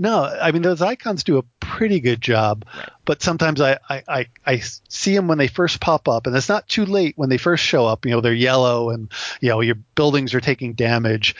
[0.00, 2.88] No, I mean those icons do a pretty good job, right.
[3.04, 6.48] but sometimes I, I, I, I, see them when they first pop up, and it's
[6.48, 8.06] not too late when they first show up.
[8.06, 11.34] You know, they're yellow, and you know your buildings are taking damage.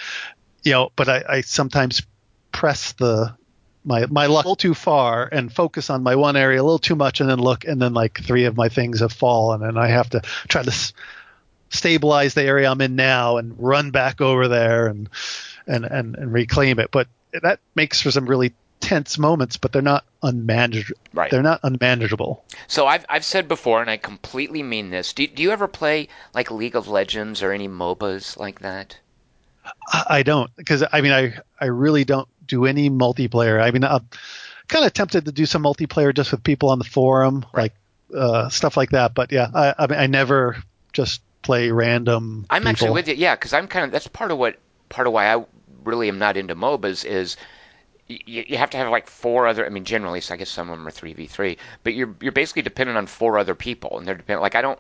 [0.65, 2.03] You know, but I, I sometimes
[2.51, 3.37] press the
[3.85, 6.81] my my luck a little too far and focus on my one area a little
[6.81, 9.79] too much, and then look, and then like three of my things have fallen, and
[9.79, 10.93] I have to try to s-
[11.71, 15.09] stabilize the area I'm in now and run back over there and
[15.69, 16.91] and and, and reclaim it.
[16.91, 17.07] But
[17.43, 20.99] that makes for some really tense moments, but they're not unmanageable.
[21.13, 21.31] Right.
[21.31, 22.45] They're not unmanageable.
[22.67, 25.13] So I've I've said before, and I completely mean this.
[25.13, 28.99] Do do you ever play like League of Legends or any MOBAs like that?
[29.93, 33.63] I don't, because I mean, I I really don't do any multiplayer.
[33.63, 34.09] I mean, I'm
[34.69, 37.73] kind of tempted to do some multiplayer just with people on the forum, right.
[38.11, 39.15] like uh, stuff like that.
[39.15, 40.57] But yeah, I, I, mean, I never
[40.93, 42.47] just play random.
[42.49, 42.71] I'm people.
[42.71, 44.57] actually with you, yeah, because I'm kind of that's part of what
[44.89, 45.45] part of why I
[45.85, 47.37] really am not into MOBAs is
[48.09, 49.67] you, you have to have like four other.
[49.67, 52.15] I mean, generally, so I guess some of them are three v three, but you're
[52.21, 54.43] you're basically dependent on four other people, and they're dependent.
[54.43, 54.79] Like I don't.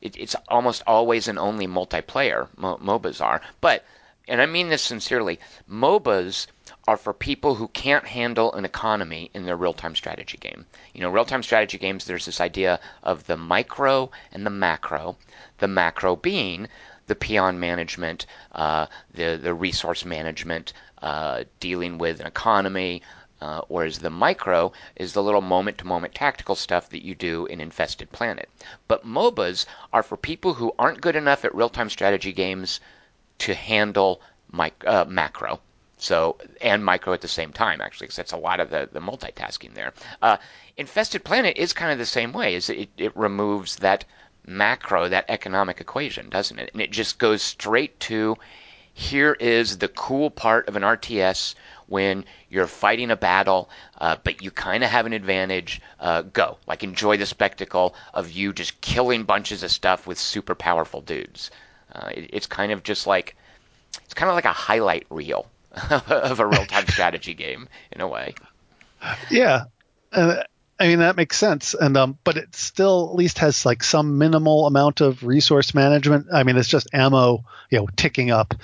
[0.00, 2.48] It, it's almost always and only multiplayer.
[2.56, 3.84] Mo, MOBAs are, but
[4.28, 5.40] and I mean this sincerely.
[5.68, 6.46] MOBAs
[6.86, 10.64] are for people who can't handle an economy in their real-time strategy game.
[10.94, 12.04] You know, real-time strategy games.
[12.04, 15.16] There's this idea of the micro and the macro.
[15.58, 16.68] The macro being
[17.08, 23.02] the peon management, uh, the the resource management, uh, dealing with an economy,
[23.40, 27.46] uh, whereas the micro is the little moment to moment tactical stuff that you do
[27.46, 28.48] in Infested Planet.
[28.86, 32.80] But MOBAs are for people who aren't good enough at real time strategy games
[33.38, 34.20] to handle
[34.86, 35.60] uh, macro.
[35.98, 39.00] So and micro at the same time, actually, because that's a lot of the, the
[39.00, 39.92] multitasking there.
[40.22, 40.36] Uh,
[40.76, 42.54] Infested Planet is kind of the same way.
[42.54, 44.04] Is it, it removes that
[44.48, 46.70] macro, that economic equation, doesn't it?
[46.72, 48.36] And it just goes straight to
[48.98, 51.54] here is the cool part of an RTS
[51.86, 55.80] when you're fighting a battle, uh, but you kind of have an advantage.
[56.00, 56.58] Uh, go.
[56.66, 61.52] Like, enjoy the spectacle of you just killing bunches of stuff with super powerful dudes.
[61.92, 63.36] Uh, it, it's kind of just like,
[64.04, 65.46] it's kind of like a highlight reel
[65.90, 68.34] of a real time strategy game in a way.
[69.30, 69.64] Yeah.
[70.12, 70.42] Uh,
[70.80, 74.16] I mean that makes sense, and um, but it still at least has like some
[74.16, 76.28] minimal amount of resource management.
[76.32, 78.54] I mean, it's just ammo, you know, ticking up,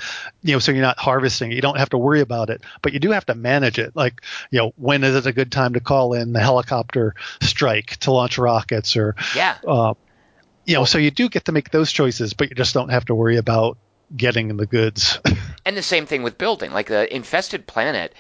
[0.42, 1.50] you know, so you're not harvesting.
[1.50, 3.96] You don't have to worry about it, but you do have to manage it.
[3.96, 7.96] Like, you know, when is it a good time to call in the helicopter strike
[7.98, 9.94] to launch rockets, or yeah, uh,
[10.66, 13.06] you know, so you do get to make those choices, but you just don't have
[13.06, 13.76] to worry about
[14.16, 15.18] getting the goods.
[15.64, 18.14] and the same thing with building, like the infested planet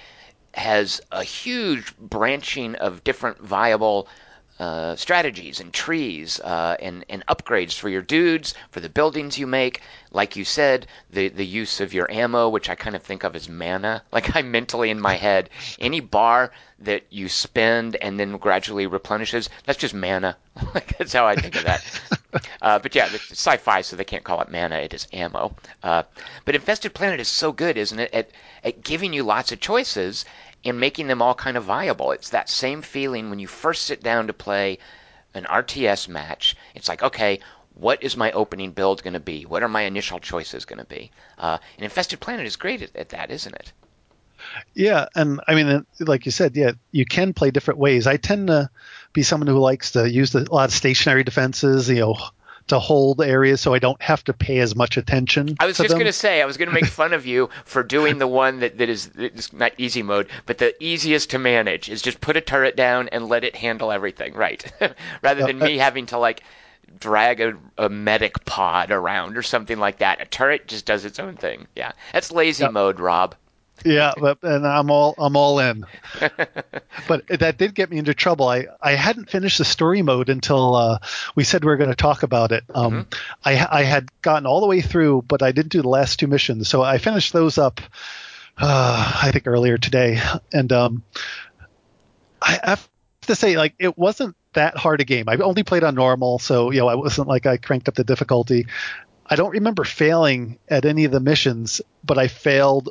[0.54, 4.08] has a huge branching of different viable
[4.58, 9.48] uh, strategies and trees uh, and, and upgrades for your dudes, for the buildings you
[9.48, 9.80] make.
[10.12, 13.34] Like you said, the, the use of your ammo, which I kind of think of
[13.34, 14.02] as mana.
[14.12, 19.50] Like I mentally in my head, any bar that you spend and then gradually replenishes,
[19.64, 20.36] that's just mana.
[20.74, 21.84] like that's how I think of that.
[22.62, 24.76] uh, but yeah, it's sci-fi, so they can't call it mana.
[24.76, 25.56] It is ammo.
[25.82, 26.04] Uh,
[26.44, 28.30] but Infested Planet is so good, isn't it, at,
[28.62, 30.24] at giving you lots of choices
[30.64, 32.12] and making them all kind of viable.
[32.12, 34.78] It's that same feeling when you first sit down to play
[35.34, 36.56] an RTS match.
[36.74, 37.40] It's like, okay,
[37.74, 39.44] what is my opening build going to be?
[39.44, 41.10] What are my initial choices going to be?
[41.36, 43.72] Uh, and Infested Planet is great at, at, that, isn't it?
[44.74, 48.06] Yeah, and I mean, like you said, yeah, you can play different ways.
[48.06, 48.70] I tend to
[49.12, 52.16] be someone who likes to use a lot of stationary defenses, you know,
[52.68, 55.56] to hold areas so I don't have to pay as much attention.
[55.60, 57.82] I was just going to say, I was going to make fun of you for
[57.82, 59.10] doing the one that, that is
[59.52, 63.28] not easy mode, but the easiest to manage is just put a turret down and
[63.28, 64.64] let it handle everything, right?
[65.22, 66.42] Rather than me having to like
[66.98, 70.20] drag a, a, medic pod around or something like that.
[70.20, 71.66] A turret just does its own thing.
[71.74, 72.72] Yeah, that's lazy yep.
[72.72, 73.34] mode, Rob
[73.84, 75.84] yeah, but and I'm all I'm all in.
[77.08, 78.48] but that did get me into trouble.
[78.48, 80.98] I I hadn't finished the story mode until uh,
[81.34, 82.64] we said we were going to talk about it.
[82.74, 83.20] Um, mm-hmm.
[83.44, 86.26] I I had gotten all the way through, but I didn't do the last two
[86.26, 87.80] missions, so I finished those up.
[88.56, 90.20] Uh, I think earlier today,
[90.52, 91.02] and um,
[92.40, 92.88] I have
[93.22, 95.28] to say, like, it wasn't that hard a game.
[95.28, 98.04] I only played on normal, so you know, I wasn't like I cranked up the
[98.04, 98.66] difficulty.
[99.26, 102.90] I don't remember failing at any of the missions, but I failed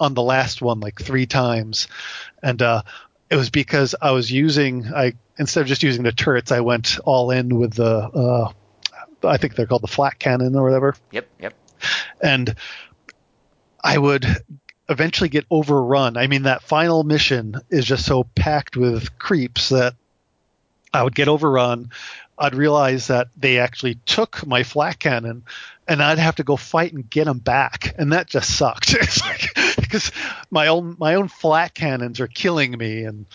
[0.00, 1.86] on the last one like three times,
[2.42, 2.82] and uh,
[3.28, 6.98] it was because I was using I instead of just using the turrets, I went
[7.04, 8.52] all in with the uh,
[9.22, 10.96] I think they're called the flak cannon or whatever.
[11.12, 11.54] Yep, yep.
[12.20, 12.54] And
[13.82, 14.26] I would
[14.88, 16.16] eventually get overrun.
[16.16, 19.94] I mean, that final mission is just so packed with creeps that
[20.92, 21.90] I would get overrun.
[22.36, 25.44] I'd realize that they actually took my flak cannon,
[25.86, 28.96] and I'd have to go fight and get them back, and that just sucked.
[29.80, 30.12] because
[30.50, 33.26] my own my own flak cannons are killing me, and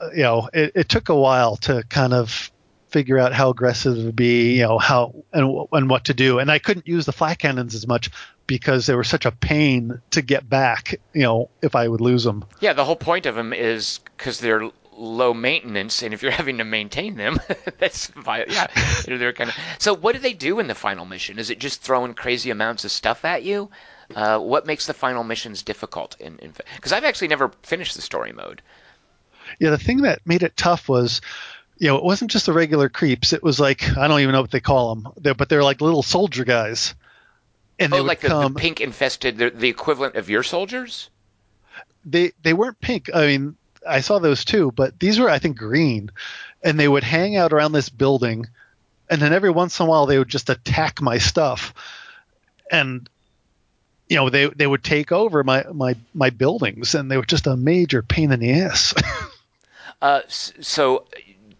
[0.00, 2.50] uh, you know it, it took a while to kind of
[2.94, 6.38] figure out how aggressive to be, you know, how and and what to do.
[6.38, 8.08] And I couldn't use the flak cannons as much
[8.46, 12.22] because they were such a pain to get back, you know, if I would lose
[12.22, 12.44] them.
[12.60, 16.58] Yeah, the whole point of them is because they're low maintenance, and if you're having
[16.58, 17.40] to maintain them,
[17.78, 18.68] that's yeah,
[19.06, 19.56] they're kind of.
[19.78, 21.38] So, what do they do in the final mission?
[21.38, 23.70] Is it just throwing crazy amounts of stuff at you?
[24.14, 26.16] Uh, what makes the final missions difficult?
[26.20, 26.38] In
[26.76, 28.62] because I've actually never finished the story mode.
[29.58, 31.20] Yeah, the thing that made it tough was
[31.78, 33.32] you know, it wasn't just the regular creeps.
[33.32, 35.80] It was like I don't even know what they call them, they're, but they're like
[35.80, 36.94] little soldier guys.
[37.78, 41.10] And oh, like come, the, the, pink infested, the, the, equivalent of your soldiers.
[42.04, 43.10] they they weren't pink.
[43.12, 46.10] I mean, I saw those too, but these were I think green,
[46.62, 48.46] and they would hang out around this building,
[49.10, 51.74] and then every once in a while they would just attack my stuff,
[52.70, 53.08] and
[54.08, 57.46] you know they they would take over my my my buildings, and they were just
[57.46, 58.94] a major pain in the ass.
[60.02, 61.06] uh, so.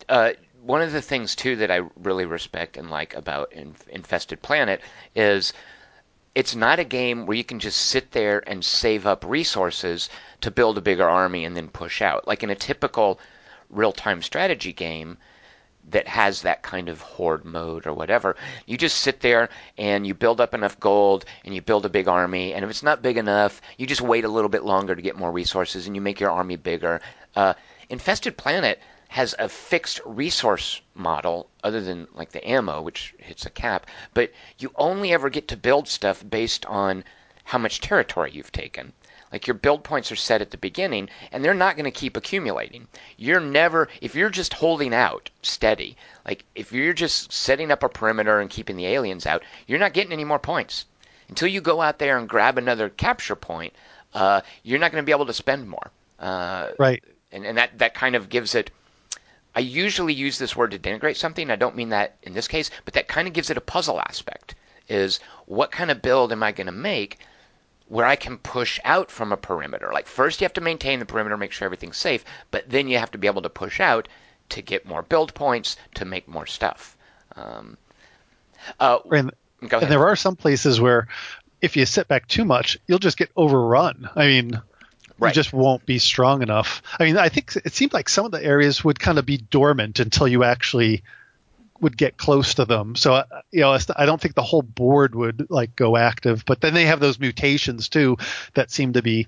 [0.08, 0.32] Uh,
[0.64, 4.80] one of the things too that I really respect and like about Infested Planet
[5.14, 5.52] is
[6.34, 10.08] it's not a game where you can just sit there and save up resources
[10.40, 12.26] to build a bigger army and then push out.
[12.26, 13.20] Like in a typical
[13.70, 15.18] real time strategy game
[15.90, 20.14] that has that kind of horde mode or whatever, you just sit there and you
[20.14, 22.54] build up enough gold and you build a big army.
[22.54, 25.16] And if it's not big enough, you just wait a little bit longer to get
[25.16, 27.00] more resources and you make your army bigger.
[27.36, 27.54] Uh,
[27.90, 33.50] Infested Planet has a fixed resource model other than like the ammo which hits a
[33.50, 37.04] cap but you only ever get to build stuff based on
[37.44, 38.92] how much territory you've taken
[39.32, 42.16] like your build points are set at the beginning and they're not going to keep
[42.16, 47.82] accumulating you're never if you're just holding out steady like if you're just setting up
[47.82, 50.86] a perimeter and keeping the aliens out you're not getting any more points
[51.28, 53.72] until you go out there and grab another capture point
[54.12, 57.78] uh, you're not going to be able to spend more uh, right and, and that,
[57.78, 58.70] that kind of gives it
[59.54, 61.48] I usually use this word to denigrate something.
[61.48, 64.00] I don't mean that in this case, but that kind of gives it a puzzle
[64.00, 64.56] aspect.
[64.88, 67.18] Is what kind of build am I going to make
[67.88, 69.90] where I can push out from a perimeter?
[69.92, 72.98] Like first you have to maintain the perimeter, make sure everything's safe, but then you
[72.98, 74.08] have to be able to push out
[74.50, 76.96] to get more build points to make more stuff.
[77.36, 77.76] Um,
[78.78, 81.08] uh, and, and there are some places where
[81.60, 84.08] if you sit back too much, you'll just get overrun.
[84.14, 84.60] I mean,
[85.18, 85.30] Right.
[85.30, 86.82] You just won't be strong enough.
[86.98, 89.36] I mean, I think it seemed like some of the areas would kind of be
[89.36, 91.04] dormant until you actually
[91.84, 92.96] would get close to them.
[92.96, 96.62] So, uh, you know, I don't think the whole board would like go active, but
[96.62, 98.16] then they have those mutations too
[98.54, 99.26] that seem to be,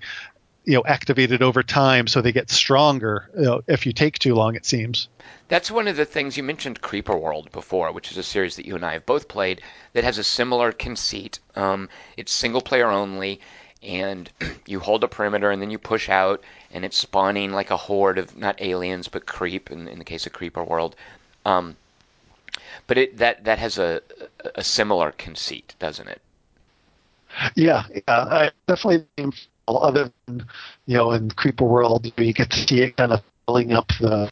[0.65, 2.07] you know, activated over time.
[2.07, 5.07] So they get stronger you know, if you take too long, it seems.
[5.49, 8.65] That's one of the things you mentioned Creeper World before, which is a series that
[8.65, 9.61] you and I have both played
[9.93, 11.39] that has a similar conceit.
[11.55, 13.39] Um, it's single player only
[13.83, 14.31] and
[14.65, 18.17] you hold a perimeter and then you push out and it's spawning like a horde
[18.17, 20.95] of not aliens but creep in, in the case of creeper world
[21.45, 21.77] um,
[22.87, 24.01] but it that that has a
[24.55, 26.21] a similar conceit doesn't it?
[27.55, 28.01] Yeah yeah.
[28.07, 29.05] I definitely
[29.67, 30.45] other than
[30.85, 34.31] you know in creeper world you get to see it kind of filling up the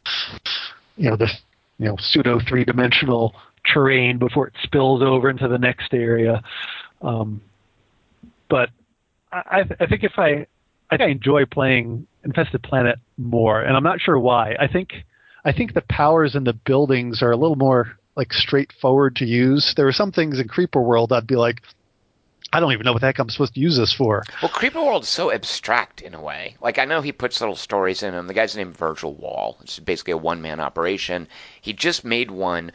[0.98, 1.32] you know the
[1.78, 6.42] you know pseudo three dimensional terrain before it spills over into the next area.
[7.02, 7.42] Um,
[8.50, 8.70] but
[9.32, 10.46] I, I think if I,
[10.90, 14.56] I think I enjoy playing Infested Planet more, and I'm not sure why.
[14.60, 14.94] I think,
[15.44, 19.74] I think the powers in the buildings are a little more like straightforward to use.
[19.74, 21.62] There are some things in Creeper World I'd be like,
[22.54, 24.24] I don't even know what the heck I'm supposed to use this for.
[24.42, 26.56] Well, Creeper World is so abstract in a way.
[26.62, 28.28] Like I know he puts little stories in them.
[28.28, 29.58] The guy's named Virgil Wall.
[29.62, 31.28] It's basically a one man operation.
[31.62, 32.72] He just made one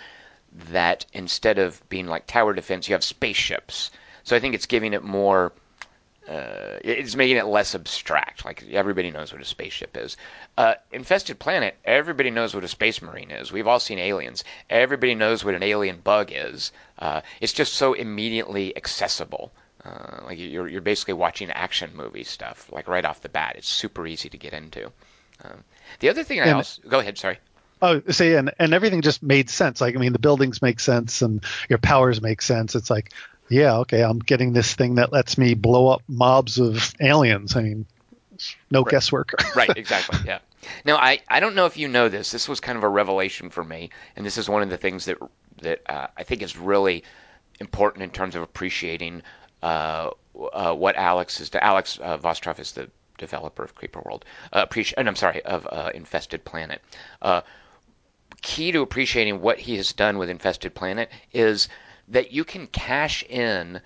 [0.70, 3.90] that instead of being like tower defense, you have spaceships.
[4.24, 5.52] So I think it's giving it more
[6.30, 8.44] uh, it's making it less abstract.
[8.44, 10.16] Like everybody knows what a spaceship is.
[10.56, 13.50] Uh, Infested Planet, everybody knows what a space marine is.
[13.50, 14.44] We've all seen aliens.
[14.68, 16.70] Everybody knows what an alien bug is.
[16.98, 19.50] Uh, it's just so immediately accessible.
[19.84, 23.56] Uh, like you're you're basically watching action movie stuff like right off the bat.
[23.56, 24.92] It's super easy to get into.
[25.42, 25.64] Um,
[25.98, 27.18] the other thing I and, also go ahead.
[27.18, 27.38] Sorry.
[27.82, 29.80] Oh, see, and, and everything just made sense.
[29.80, 32.74] Like, I mean, the buildings make sense and your powers make sense.
[32.74, 33.14] It's like,
[33.50, 37.56] yeah, okay, I'm getting this thing that lets me blow up mobs of aliens.
[37.56, 37.86] I mean,
[38.70, 38.90] no right.
[38.90, 39.34] guesswork.
[39.56, 40.18] right, exactly.
[40.24, 40.38] Yeah.
[40.84, 42.30] Now, I, I don't know if you know this.
[42.30, 45.06] This was kind of a revelation for me, and this is one of the things
[45.06, 45.18] that
[45.62, 47.04] that uh, I think is really
[47.58, 49.22] important in terms of appreciating
[49.62, 50.10] uh,
[50.52, 51.50] uh, what Alex is.
[51.50, 54.24] To, Alex uh, Vostrov is the developer of Creeper World.
[54.52, 56.80] Uh, appreciate, and I'm sorry, of uh, Infested Planet.
[57.20, 57.42] Uh,
[58.42, 61.68] key to appreciating what he has done with Infested Planet is
[62.10, 63.80] that you can cash in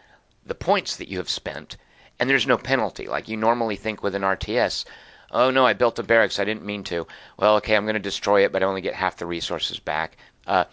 [0.45, 1.77] the points that you have spent
[2.19, 3.07] and there's no penalty.
[3.07, 4.85] Like you normally think with an RTS,
[5.31, 7.07] oh no, I built a barracks, I didn't mean to.
[7.39, 10.17] Well, okay, I'm going to destroy it, but I only get half the resources back.
[10.47, 10.65] Uh,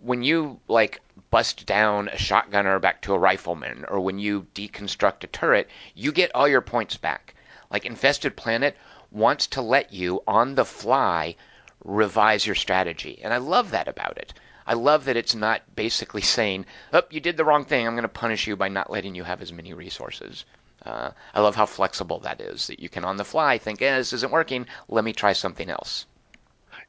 [0.00, 5.24] when you like bust down a shotgunner back to a rifleman, or when you deconstruct
[5.24, 7.34] a turret, you get all your points back.
[7.70, 8.76] Like Infested Planet
[9.10, 11.36] wants to let you on the fly
[11.84, 14.32] revise your strategy, and I love that about it.
[14.68, 17.86] I love that it's not basically saying, "Oh, you did the wrong thing.
[17.86, 20.44] I'm going to punish you by not letting you have as many resources."
[20.84, 22.68] Uh, I love how flexible that is.
[22.68, 24.66] That you can on the fly think, "Eh, this isn't working.
[24.88, 26.06] Let me try something else."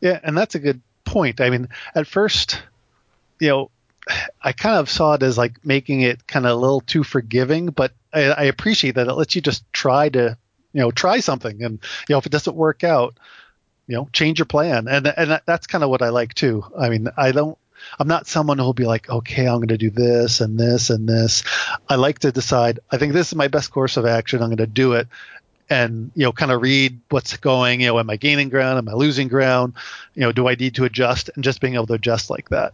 [0.01, 1.41] Yeah, and that's a good point.
[1.41, 2.61] I mean, at first,
[3.39, 3.71] you know,
[4.41, 7.67] I kind of saw it as like making it kind of a little too forgiving,
[7.67, 10.37] but I, I appreciate that it lets you just try to
[10.73, 13.17] you know, try something, and you know, if it doesn't work out,
[13.87, 16.63] you know, change your plan, and and that's kind of what I like too.
[16.77, 17.57] I mean, I don't.
[17.99, 21.07] I'm not someone who'll be like, okay, I'm going to do this and this and
[21.07, 21.43] this.
[21.87, 22.79] I like to decide.
[22.91, 24.41] I think this is my best course of action.
[24.41, 25.07] I'm going to do it,
[25.69, 28.89] and you know kind of read what's going you know am i gaining ground am
[28.89, 29.73] i losing ground
[30.15, 32.73] you know do i need to adjust and just being able to adjust like that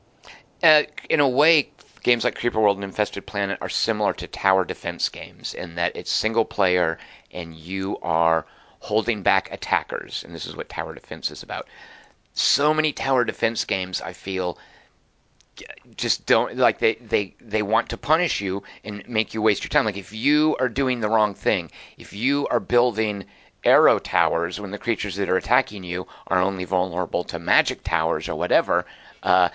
[0.64, 1.70] uh, in a way
[2.04, 5.96] games like creeper world and infested planet are similar to tower defense games in that
[5.96, 6.98] it's single player
[7.32, 8.46] and you are
[8.80, 11.68] holding back attackers and this is what tower defense is about
[12.34, 14.58] so many tower defense games i feel
[15.96, 19.70] just don't like they they they want to punish you and make you waste your
[19.70, 19.86] time.
[19.86, 23.26] Like if you are doing the wrong thing if you are building
[23.64, 28.30] arrow towers when the creatures that are attacking you are only vulnerable to magic towers
[28.30, 28.86] or whatever
[29.24, 29.50] uh,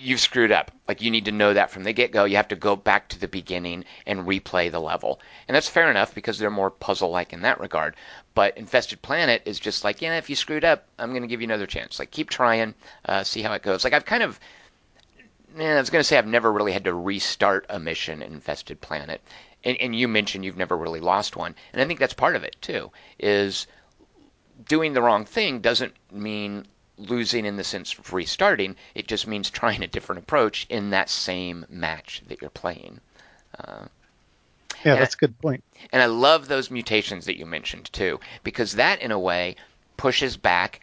[0.00, 0.70] you've screwed up.
[0.86, 2.24] Like you need to know that from the get-go.
[2.24, 5.20] You have to go back to the beginning and replay the level.
[5.46, 7.94] And that's fair enough because they're more puzzle-like in that regard.
[8.34, 11.40] But infested planet is just like yeah if you screwed up i'm going to give
[11.40, 11.98] you another chance.
[11.98, 13.84] Like keep trying uh, see how it goes.
[13.84, 14.38] Like i've kind of
[15.60, 18.80] yeah, I was going to say I've never really had to restart a mission infested
[18.80, 19.20] Planet,
[19.64, 22.44] and, and you mentioned you've never really lost one, and I think that's part of
[22.44, 22.90] it too.
[23.18, 23.66] Is
[24.66, 28.76] doing the wrong thing doesn't mean losing in the sense of restarting.
[28.94, 33.00] It just means trying a different approach in that same match that you're playing.
[33.58, 33.86] Uh,
[34.84, 35.64] yeah, that's a good point.
[35.92, 39.56] And I love those mutations that you mentioned too, because that in a way
[39.96, 40.80] pushes back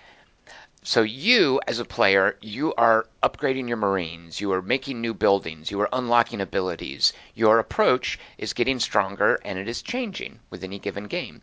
[0.87, 5.71] so you, as a player, you are upgrading your Marines, you are making new buildings,
[5.71, 7.11] you are unlocking abilities.
[7.33, 11.41] Your approach is getting stronger and it is changing with any given game.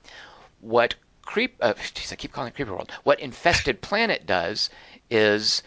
[0.61, 2.93] What creep uh, geez, I keep calling it Creeper World.
[3.03, 4.71] What Infested Planet does
[5.11, 5.65] is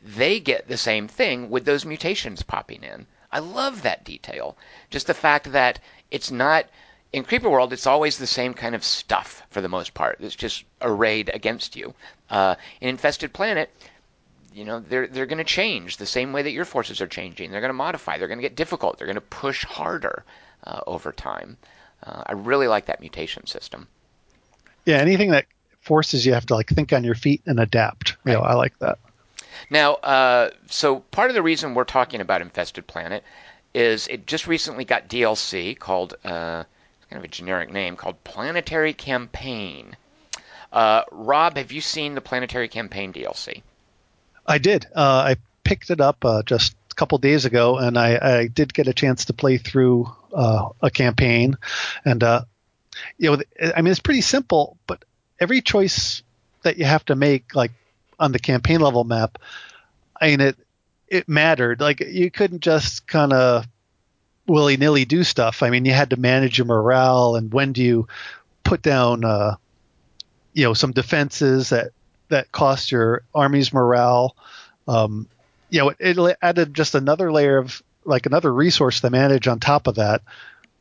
[0.00, 3.06] they get the same thing with those mutations popping in.
[3.30, 4.56] I love that detail.
[4.88, 5.78] Just the fact that
[6.10, 6.64] it's not
[7.12, 10.20] in Creeper World, it's always the same kind of stuff for the most part.
[10.20, 11.94] It's just arrayed against you.
[12.30, 13.70] Uh, in Infested Planet,
[14.52, 17.50] you know they're they're going to change the same way that your forces are changing.
[17.50, 18.18] They're going to modify.
[18.18, 18.98] They're going to get difficult.
[18.98, 20.24] They're going to push harder
[20.64, 21.56] uh, over time.
[22.02, 23.88] Uh, I really like that mutation system.
[24.86, 25.46] Yeah, anything that
[25.80, 28.16] forces you have to like think on your feet and adapt.
[28.24, 28.32] Right.
[28.32, 28.98] You know, I like that.
[29.68, 33.24] Now, uh, so part of the reason we're talking about Infested Planet
[33.74, 36.64] is it just recently got DLC called uh,
[37.08, 39.96] kind of a generic name called Planetary Campaign.
[40.72, 43.62] Uh, Rob, have you seen the Planetary Campaign DLC?
[44.46, 44.86] I did.
[44.94, 48.74] Uh, I picked it up uh, just a couple days ago, and I, I, did
[48.74, 51.56] get a chance to play through uh, a campaign.
[52.04, 52.42] And uh,
[53.18, 53.42] you know,
[53.74, 55.04] I mean, it's pretty simple, but
[55.38, 56.22] every choice
[56.62, 57.72] that you have to make, like
[58.18, 59.38] on the campaign level map,
[60.20, 60.56] I mean, it
[61.08, 61.80] it mattered.
[61.80, 63.66] Like you couldn't just kind of
[64.46, 65.62] willy nilly do stuff.
[65.62, 68.08] I mean, you had to manage your morale, and when do you
[68.64, 69.56] put down, uh,
[70.52, 71.90] you know, some defenses that
[72.28, 74.36] that cost your army's morale.
[74.88, 75.28] Um,
[75.68, 79.60] you know, it, it, added just another layer of like another resource to manage on
[79.60, 80.22] top of that.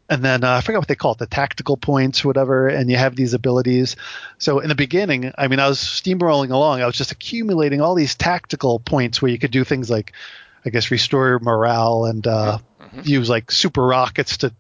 [0.10, 2.68] And then uh, I forget what they call it, the tactical points, whatever.
[2.68, 3.96] And you have these abilities.
[4.40, 6.82] So in the beginning, I mean, I was steamrolling along.
[6.82, 10.14] I was just accumulating all these tactical points where you could do things like,
[10.66, 13.02] I guess, restore morale and uh, mm-hmm.
[13.04, 14.52] use like super rockets to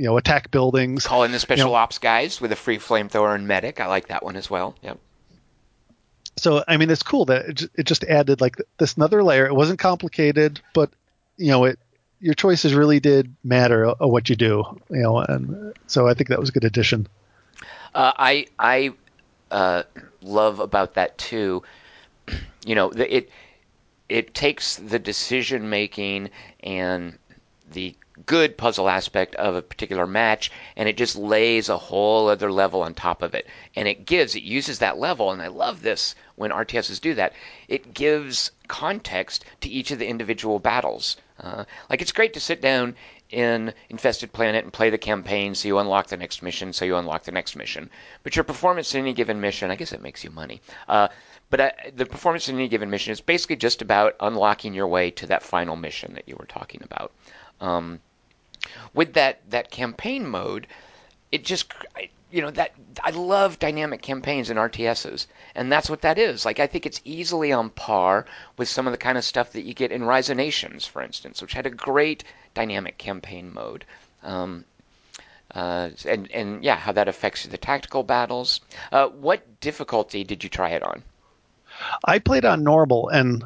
[0.00, 1.06] you know attack buildings.
[1.06, 3.80] Call in the special you know, ops guys with a free flamethrower and medic.
[3.80, 4.74] I like that one as well.
[4.80, 4.98] Yep.
[6.38, 9.44] So I mean, it's cool that it, it just added like this another layer.
[9.44, 10.90] It wasn't complicated, but
[11.36, 11.78] you know it
[12.18, 14.64] your choices really did matter of what you do.
[14.88, 17.06] You know, and so I think that was a good addition.
[17.94, 18.94] Uh, I I
[19.50, 19.82] uh,
[20.22, 21.62] love about that too.
[22.66, 23.30] You know, the, it
[24.10, 26.28] it takes the decision making
[26.62, 27.18] and
[27.72, 27.94] the
[28.26, 32.82] good puzzle aspect of a particular match and it just lays a whole other level
[32.82, 33.46] on top of it.
[33.76, 37.32] And it gives it uses that level and i love this when rtss do that.
[37.68, 41.16] It gives context to each of the individual battles.
[41.38, 42.94] Uh, like it's great to sit down
[43.30, 46.96] in infested planet and play the campaign so you unlock the next mission so you
[46.96, 47.88] unlock the next mission.
[48.22, 51.08] But your performance in any given mission i guess it makes you money uh,
[51.50, 55.10] but uh, the performance in any given mission is basically just about unlocking your way
[55.10, 57.12] to that final mission that you were talking about.
[57.60, 58.00] Um,
[58.94, 60.66] with that that campaign mode,
[61.32, 61.72] it just
[62.30, 66.44] you know that I love dynamic campaigns in RTSs, and that's what that is.
[66.44, 69.62] Like I think it's easily on par with some of the kind of stuff that
[69.62, 73.84] you get in Rise of Nations, for instance, which had a great dynamic campaign mode.
[74.22, 74.64] Um,
[75.52, 78.60] uh, and and yeah, how that affects the tactical battles.
[78.92, 81.02] Uh, what difficulty did you try it on?
[82.04, 83.44] I played on normal, and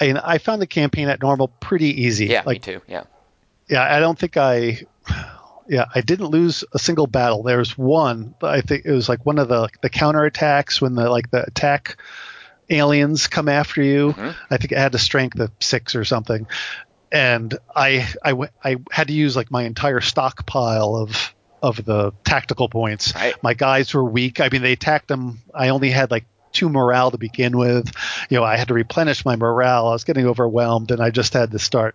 [0.00, 2.26] I, I found the campaign at normal pretty easy.
[2.26, 2.82] Yeah, like, me too.
[2.88, 3.04] Yeah
[3.68, 4.80] yeah, I don't think I,
[5.68, 7.42] Yeah, I didn't lose a single battle.
[7.42, 10.94] There was one, I think it was like one of the the counter attacks when
[10.94, 11.98] the like the attack
[12.70, 14.12] aliens come after you.
[14.12, 14.30] Mm-hmm.
[14.50, 16.46] I think I had a strength of six or something,
[17.12, 22.70] and I I I had to use like my entire stockpile of of the tactical
[22.70, 23.14] points.
[23.14, 23.34] Right.
[23.42, 24.40] My guys were weak.
[24.40, 25.40] I mean, they attacked them.
[25.54, 27.92] I only had like two morale to begin with.
[28.30, 29.88] You know, I had to replenish my morale.
[29.88, 31.94] I was getting overwhelmed, and I just had to start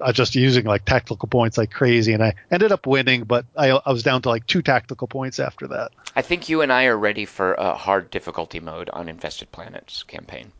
[0.00, 3.46] I was just using like tactical points like crazy, and I ended up winning, but
[3.56, 5.92] I, I was down to like two tactical points after that.
[6.14, 10.02] I think you and I are ready for a hard difficulty mode on Infested Planets
[10.02, 10.52] campaign.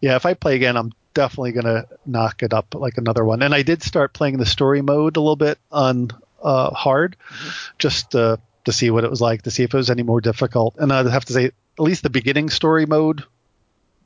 [0.00, 3.42] Yeah, if I play again, I'm definitely gonna knock it up like another one.
[3.42, 6.10] And I did start playing the story mode a little bit on
[6.42, 7.76] uh, hard, mm-hmm.
[7.78, 8.38] just to
[8.70, 10.76] see what it was like, to see if it was any more difficult.
[10.78, 13.24] And I'd have to say, at least the beginning story mode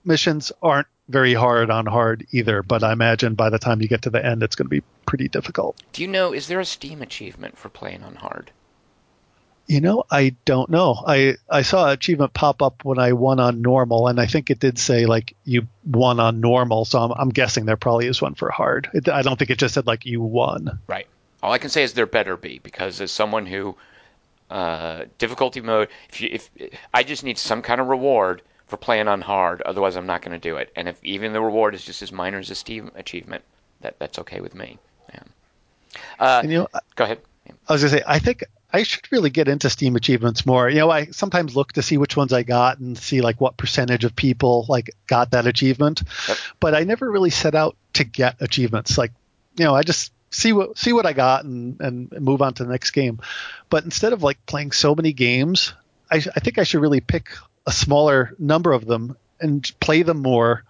[0.05, 4.03] missions aren't very hard on hard either, but I imagine by the time you get
[4.03, 5.77] to the end, it's going to be pretty difficult.
[5.93, 8.51] Do you know, is there a Steam achievement for playing on hard?
[9.67, 11.03] You know, I don't know.
[11.07, 14.51] I, I saw an achievement pop up when I won on normal, and I think
[14.51, 16.85] it did say like you won on normal.
[16.85, 18.91] So I'm, I'm guessing there probably is one for hard.
[18.93, 20.81] It, I don't think it just said like you won.
[20.87, 21.07] Right.
[21.43, 23.75] All I can say is there better be because as someone who
[24.51, 26.51] uh, difficulty mode, if you, if
[26.93, 29.63] I just need some kind of reward for playing on hard.
[29.63, 30.73] Otherwise, I'm not going to do it.
[30.77, 33.45] And if even the reward is just as minor as a Steam achievement,
[33.81, 34.79] that that's okay with me.
[35.13, 35.23] Yeah.
[36.19, 37.21] Uh, you know, go ahead.
[37.69, 40.69] I was going to say, I think I should really get into Steam achievements more.
[40.69, 43.57] You know, I sometimes look to see which ones I got and see like what
[43.57, 46.03] percentage of people like got that achievement.
[46.27, 46.39] Yep.
[46.59, 48.97] But I never really set out to get achievements.
[48.97, 49.13] Like,
[49.57, 52.65] you know, I just see what see what I got and and move on to
[52.65, 53.21] the next game.
[53.71, 55.75] But instead of like playing so many games,
[56.11, 57.29] I, I think I should really pick
[57.67, 60.65] a smaller number of them and play them more.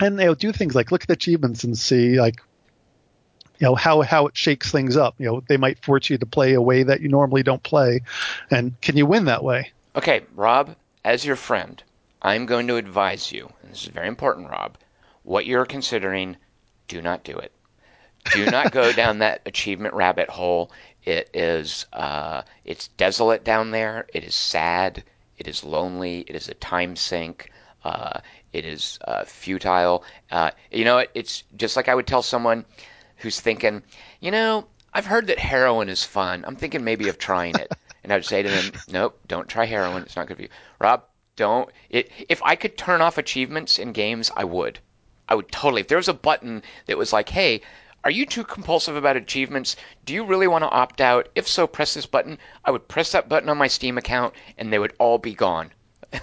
[0.00, 2.36] And they'll do things like look at the achievements and see like
[3.58, 5.14] you know how how it shakes things up.
[5.18, 8.00] You know they might force you to play a way that you normally don't play.
[8.50, 9.72] And can you win that way?
[9.94, 11.82] Okay rob as your friend
[12.22, 14.78] i'm going to advise you and this is very important rob
[15.24, 16.36] what you're considering
[16.88, 17.52] do not do it.
[18.32, 20.70] Do not go down that achievement rabbit hole.
[21.04, 24.06] It is uh, it's desolate down there.
[24.12, 25.02] It is sad
[25.42, 26.20] it is lonely.
[26.20, 27.50] It is a time sink.
[27.82, 28.20] Uh,
[28.52, 30.04] it is uh, futile.
[30.30, 32.64] Uh, you know, it, it's just like I would tell someone
[33.16, 33.82] who's thinking,
[34.20, 36.44] you know, I've heard that heroin is fun.
[36.46, 37.72] I'm thinking maybe of trying it.
[38.04, 40.04] and I would say to them, nope, don't try heroin.
[40.04, 40.48] It's not good for you.
[40.78, 41.02] Rob,
[41.34, 41.68] don't.
[41.90, 44.78] It, if I could turn off achievements in games, I would.
[45.28, 45.80] I would totally.
[45.80, 47.62] If there was a button that was like, hey,
[48.04, 49.76] are you too compulsive about achievements?
[50.04, 51.28] Do you really want to opt out?
[51.34, 52.38] If so, press this button.
[52.64, 55.70] I would press that button on my Steam account and they would all be gone.
[56.12, 56.20] now,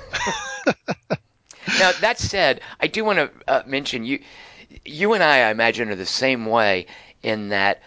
[2.02, 4.20] that said, I do want to uh, mention you
[4.86, 6.86] you and I, I imagine, are the same way
[7.24, 7.82] in that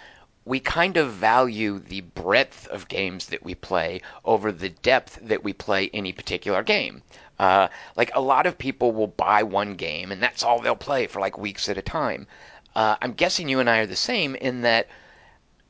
[0.45, 5.45] we kind of value the breadth of games that we play over the depth that
[5.45, 7.03] we play any particular game.
[7.39, 11.07] Uh, like a lot of people will buy one game and that's all they'll play
[11.07, 12.27] for like weeks at a time.
[12.75, 14.89] Uh, I'm guessing you and I are the same in that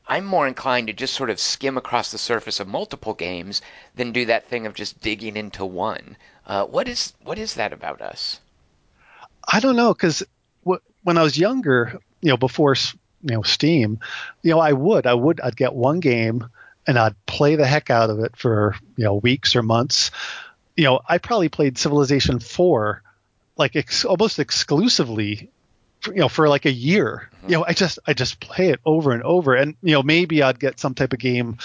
[0.07, 3.61] I'm more inclined to just sort of skim across the surface of multiple games
[3.95, 6.17] than do that thing of just digging into one.
[6.45, 8.39] Uh, what is what is that about us?
[9.47, 10.23] I don't know because
[11.03, 13.99] when I was younger, you know, before you know Steam,
[14.41, 16.47] you know, I would I would I'd get one game
[16.87, 20.11] and I'd play the heck out of it for you know weeks or months.
[20.75, 23.03] You know, I probably played Civilization Four
[23.57, 25.49] like ex- almost exclusively
[26.07, 27.29] you know for like a year.
[27.35, 27.49] Mm-hmm.
[27.49, 29.55] you know i just i just play it over and over.
[29.55, 31.57] And you know maybe i'd get some type of game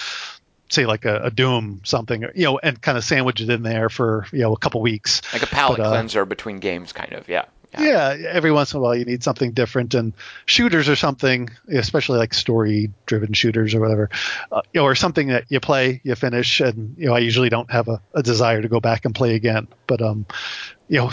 [0.71, 3.89] say like a, a doom something you know and kind of sandwich it in there
[3.89, 5.23] for you know a couple weeks.
[5.33, 7.47] Like a palate but, uh, cleanser between games kind of yeah.
[7.73, 8.15] yeah.
[8.15, 9.95] Yeah every once in a while you need something different.
[9.95, 10.13] And
[10.47, 14.11] shooters or something especially like story driven shooters or whatever
[14.53, 17.49] uh, you know, or something that you play you finish and you know i usually
[17.49, 19.69] don't have a, a desire to go back and play again.
[19.87, 20.27] But um
[20.89, 21.11] you know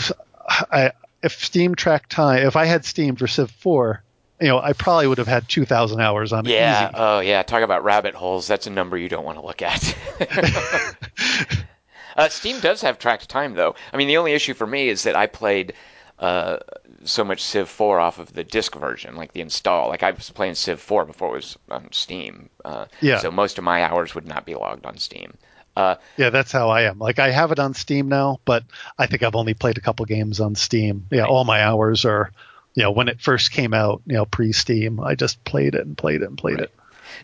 [0.48, 0.92] I,
[1.22, 4.02] if Steam tracked time, if I had Steam for Civ 4,
[4.40, 6.52] you know, I probably would have had 2,000 hours on it.
[6.52, 6.88] Yeah.
[6.88, 6.94] Easy.
[6.96, 7.42] Oh, yeah.
[7.42, 8.46] Talk about rabbit holes.
[8.46, 9.96] That's a number you don't want to look at.
[12.16, 13.74] uh, Steam does have tracked time, though.
[13.92, 15.72] I mean, the only issue for me is that I played
[16.18, 16.58] uh,
[17.04, 19.88] so much Civ 4 off of the disc version, like the install.
[19.88, 22.50] Like I was playing Civ 4 before it was on Steam.
[22.64, 23.18] Uh, yeah.
[23.18, 25.32] So most of my hours would not be logged on Steam.
[25.76, 26.98] Uh, yeah, that's how I am.
[26.98, 28.64] Like I have it on Steam now, but
[28.98, 31.06] I think I've only played a couple games on Steam.
[31.10, 32.32] Yeah, all my hours are,
[32.74, 35.96] you know, when it first came out, you know, pre-Steam, I just played it and
[35.96, 36.64] played it and played right.
[36.64, 36.74] it.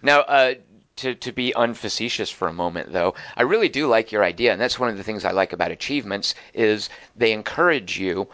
[0.03, 0.55] Now, uh,
[0.97, 4.61] to to be unfacetious for a moment, though, I really do like your idea, and
[4.61, 8.29] that's one of the things I like about achievements is they encourage you.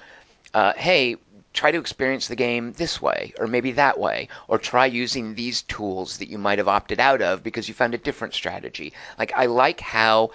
[0.52, 1.16] Uh, hey,
[1.58, 5.62] try to experience the game this way or maybe that way or try using these
[5.62, 8.92] tools that you might have opted out of because you found a different strategy.
[9.18, 10.30] Like i like how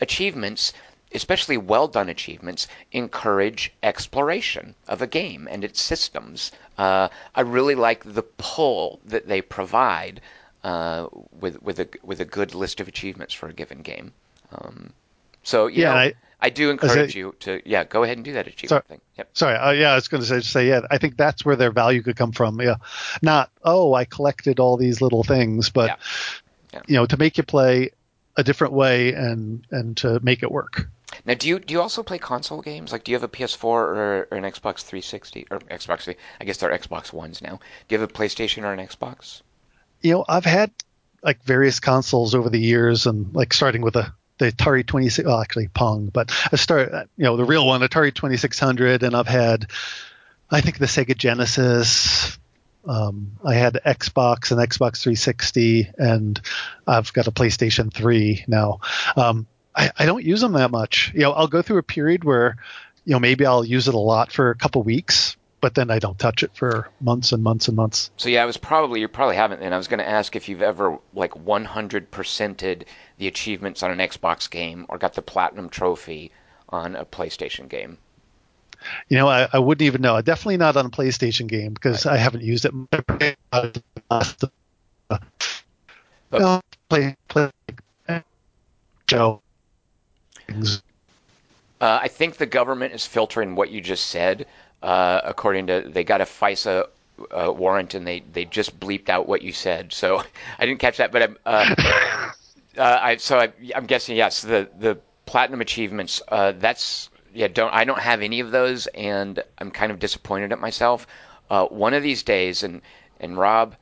[0.00, 0.72] achievements
[1.12, 6.50] especially well done achievements encourage exploration of a game and its systems.
[6.78, 10.22] Uh, i really like the pull that they provide
[10.70, 11.08] uh,
[11.42, 14.12] with with a with a good list of achievements for a given game.
[14.50, 14.94] Um,
[15.42, 16.14] so yeah, know, I,
[16.46, 19.00] I, do encourage you to yeah go ahead and do that achievement sorry, thing.
[19.18, 19.28] Yep.
[19.32, 20.80] Sorry, uh, yeah, I was going to say, say yeah.
[20.90, 22.60] I think that's where their value could come from.
[22.60, 22.76] Yeah,
[23.22, 25.96] not oh I collected all these little things, but yeah.
[26.72, 26.82] Yeah.
[26.86, 27.90] you know to make you play
[28.36, 30.88] a different way and and to make it work.
[31.24, 32.92] Now, do you do you also play console games?
[32.92, 36.14] Like, do you have a PS4 or, or an Xbox 360 or Xbox?
[36.40, 37.60] I guess they're Xbox Ones now.
[37.88, 39.42] Do you have a PlayStation or an Xbox?
[40.00, 40.70] You know, I've had
[41.22, 45.40] like various consoles over the years, and like starting with a the Atari 26, well,
[45.40, 49.70] actually Pong, but I start, you know, the real one, Atari 2600, and I've had,
[50.50, 52.38] I think the Sega Genesis.
[52.86, 56.40] Um, I had Xbox and Xbox 360, and
[56.86, 58.80] I've got a PlayStation 3 now.
[59.16, 61.12] Um, I, I don't use them that much.
[61.14, 62.56] You know, I'll go through a period where,
[63.04, 65.98] you know, maybe I'll use it a lot for a couple weeks, but then I
[65.98, 68.10] don't touch it for months and months and months.
[68.18, 69.62] So yeah, I was probably you probably haven't.
[69.62, 72.82] And I was going to ask if you've ever like 100 percented
[73.16, 76.32] the achievements on an Xbox game or got the platinum trophy
[76.68, 77.96] on a PlayStation game.
[79.08, 80.20] You know, I, I wouldn't even know.
[80.20, 82.12] Definitely not on a PlayStation game because right.
[82.12, 82.74] I haven't used it.
[86.30, 87.50] But, play, play,
[89.06, 89.40] Joe.
[91.80, 94.46] Uh, I think the government is filtering what you just said.
[94.84, 96.88] Uh, according to they got a FISA
[97.30, 99.94] uh, warrant and they, they just bleeped out what you said.
[99.94, 100.18] So
[100.58, 101.74] I didn't catch that, but I'm, uh,
[102.76, 104.42] uh, I so I, am guessing yes.
[104.42, 106.20] The the platinum achievements.
[106.28, 107.48] Uh, that's yeah.
[107.48, 111.06] Don't I don't have any of those, and I'm kind of disappointed at myself.
[111.48, 112.82] one of these days, and
[113.18, 113.76] and Rob,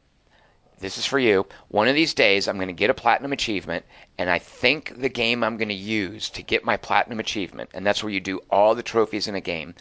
[0.78, 1.46] this is for you.
[1.66, 3.86] One of these days, I'm going to get a platinum achievement,
[4.18, 7.84] and I think the game I'm going to use to get my platinum achievement, and
[7.84, 9.74] that's where you do all the trophies in a game.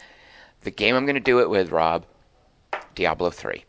[0.62, 2.04] The game I'm going to do it with, Rob,
[2.94, 3.64] Diablo 3.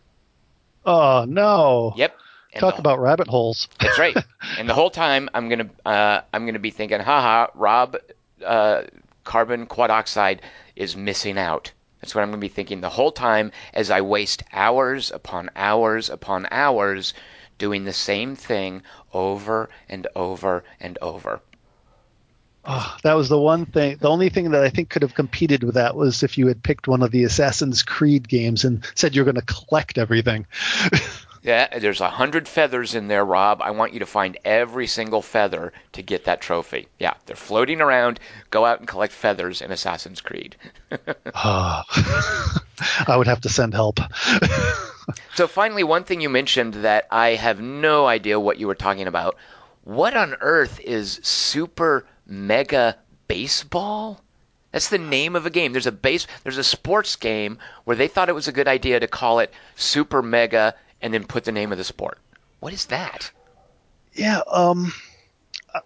[0.85, 1.93] Oh, no.
[1.95, 2.17] Yep.
[2.53, 3.67] And Talk the, about rabbit holes.
[3.79, 4.15] That's right.
[4.59, 7.97] and the whole time I'm gonna uh, I'm gonna be thinking, haha, Rob,
[8.45, 8.83] uh,
[9.23, 10.41] carbon quadroxide
[10.75, 11.71] is missing out.
[11.99, 16.11] That's what I'm gonna be thinking the whole time as I waste hours upon hours
[16.11, 17.15] upon hours
[17.57, 18.83] doing the same thing
[19.13, 21.41] over and over and over.
[22.66, 23.97] Oh, that was the one thing.
[23.97, 26.64] The only thing that I think could have competed with that was if you had
[26.64, 30.45] picked one of the Assassin's Creed games and said you're going to collect everything.
[31.43, 33.61] yeah, there's a hundred feathers in there, Rob.
[33.61, 36.88] I want you to find every single feather to get that trophy.
[36.99, 38.22] Yeah, they're floating around.
[38.49, 40.55] Go out and collect feathers in Assassin's Creed.
[41.36, 41.82] oh,
[43.07, 43.99] I would have to send help.
[45.36, 49.07] so finally, one thing you mentioned that I have no idea what you were talking
[49.07, 49.36] about.
[49.84, 54.21] What on earth is super Mega Baseball?
[54.71, 55.71] That's the name of a game.
[55.71, 58.99] There's a base there's a sports game where they thought it was a good idea
[58.99, 62.17] to call it Super Mega and then put the name of the sport.
[62.59, 63.31] What is that?
[64.13, 64.93] Yeah, um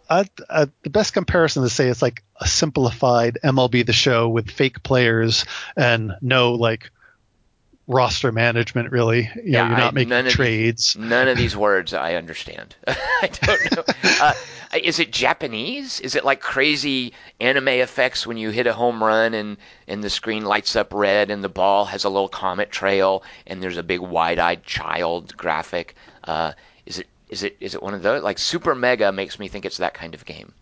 [0.09, 4.51] I, I, the best comparison to say it's like a simplified MLB the Show with
[4.51, 5.45] fake players
[5.75, 6.91] and no like
[7.87, 9.29] roster management really.
[9.35, 12.15] You yeah, know you're not I, making none trades these, none of these words i
[12.15, 12.75] understand.
[12.87, 13.83] I don't know.
[14.19, 14.33] Uh,
[14.83, 15.99] is it japanese?
[15.99, 19.57] Is it like crazy anime effects when you hit a home run and
[19.87, 23.61] and the screen lights up red and the ball has a little comet trail and
[23.61, 25.95] there's a big wide-eyed child graphic?
[26.23, 26.53] Uh,
[26.85, 28.23] is it is it is it one of those?
[28.23, 30.53] Like super mega makes me think it's that kind of game.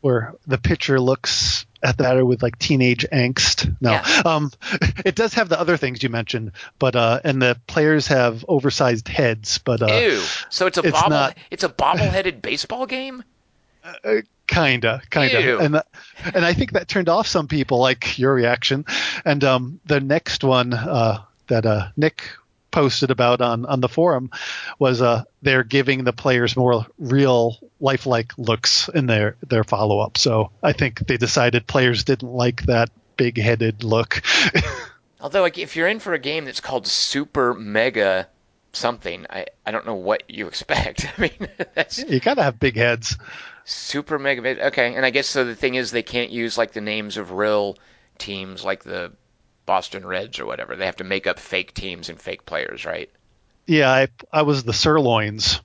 [0.00, 3.74] Where the pitcher looks at batter with like teenage angst.
[3.80, 4.22] No, yeah.
[4.24, 4.50] um,
[5.04, 9.08] it does have the other things you mentioned, but uh, and the players have oversized
[9.08, 9.58] heads.
[9.58, 13.22] But uh, ew, so it's a it's bobble, not, it's a bobbleheaded baseball game.
[14.02, 15.60] Uh, kinda, kinda, ew.
[15.60, 15.80] and
[16.34, 18.84] and I think that turned off some people, like your reaction.
[19.24, 22.24] And um, the next one uh, that uh, Nick
[22.76, 24.30] posted about on on the forum
[24.78, 30.18] was uh they're giving the players more real lifelike looks in their their follow up.
[30.18, 34.20] So I think they decided players didn't like that big headed look.
[35.22, 38.28] Although like if you're in for a game that's called Super Mega
[38.74, 41.06] something, I I don't know what you expect.
[41.16, 43.16] I mean, that's you gotta have big heads.
[43.64, 44.66] Super Mega.
[44.66, 45.46] Okay, and I guess so.
[45.46, 47.78] The thing is, they can't use like the names of real
[48.18, 49.12] teams, like the
[49.66, 50.76] Boston Reds or whatever.
[50.76, 53.10] They have to make up fake teams and fake players, right?
[53.66, 55.60] Yeah, I I was the Sirloins.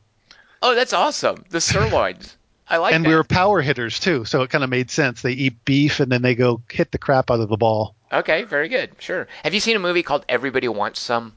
[0.62, 1.46] Oh, that's awesome.
[1.50, 2.36] The Sirloins.
[2.68, 2.96] I like that.
[2.96, 3.10] and that.
[3.10, 5.22] we were power hitters too, so it kind of made sense.
[5.22, 7.96] They eat beef and then they go hit the crap out of the ball.
[8.12, 8.92] Okay, very good.
[9.00, 9.28] Sure.
[9.44, 11.34] Have you seen a movie called Everybody Wants Some?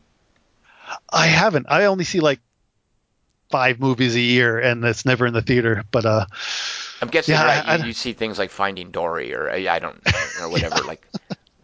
[1.12, 1.66] I haven't.
[1.68, 2.40] I only see like
[3.50, 5.84] five movies a year, and it's never in the theater.
[5.90, 6.26] But uh,
[7.02, 7.68] I'm guessing Yeah, right.
[7.68, 10.00] I- you, you see things like Finding Dory or uh, I don't
[10.40, 11.04] or whatever, like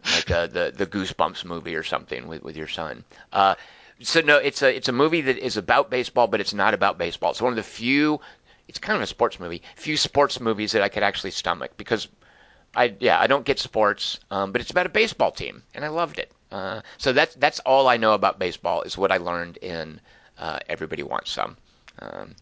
[0.05, 3.03] like uh, the the Goosebumps movie or something with with your son.
[3.31, 3.55] Uh,
[4.01, 6.97] so no, it's a it's a movie that is about baseball, but it's not about
[6.97, 7.31] baseball.
[7.31, 8.19] It's one of the few.
[8.67, 9.61] It's kind of a sports movie.
[9.75, 12.07] Few sports movies that I could actually stomach because
[12.75, 15.89] I yeah I don't get sports, um, but it's about a baseball team, and I
[15.89, 16.31] loved it.
[16.51, 19.99] Uh, so that's that's all I know about baseball is what I learned in
[20.37, 21.57] uh, Everybody Wants Some.
[21.99, 22.35] Um,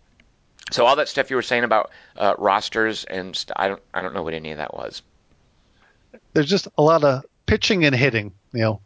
[0.72, 4.02] so all that stuff you were saying about uh, rosters and st- I don't I
[4.02, 5.02] don't know what any of that was.
[6.34, 8.34] there's just a lot of pitching and hitting.
[8.54, 8.82] You know,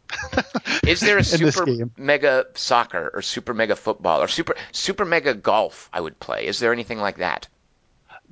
[0.85, 5.89] Is there a super mega soccer or super mega football or super super mega golf
[5.93, 6.47] I would play?
[6.47, 7.47] Is there anything like that?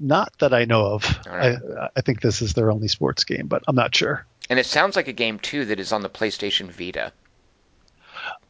[0.02, 1.06] not that I know of.
[1.28, 1.58] Right.
[1.58, 4.26] I, I think this is their only sports game, but I'm not sure.
[4.50, 7.14] And it sounds like a game too that is on the PlayStation Vita.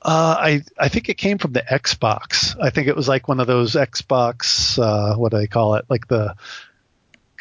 [0.02, 2.60] Uh, I I think it came from the Xbox.
[2.60, 4.80] I think it was like one of those Xbox.
[4.80, 5.86] Uh, what do they call it?
[5.90, 6.36] Like the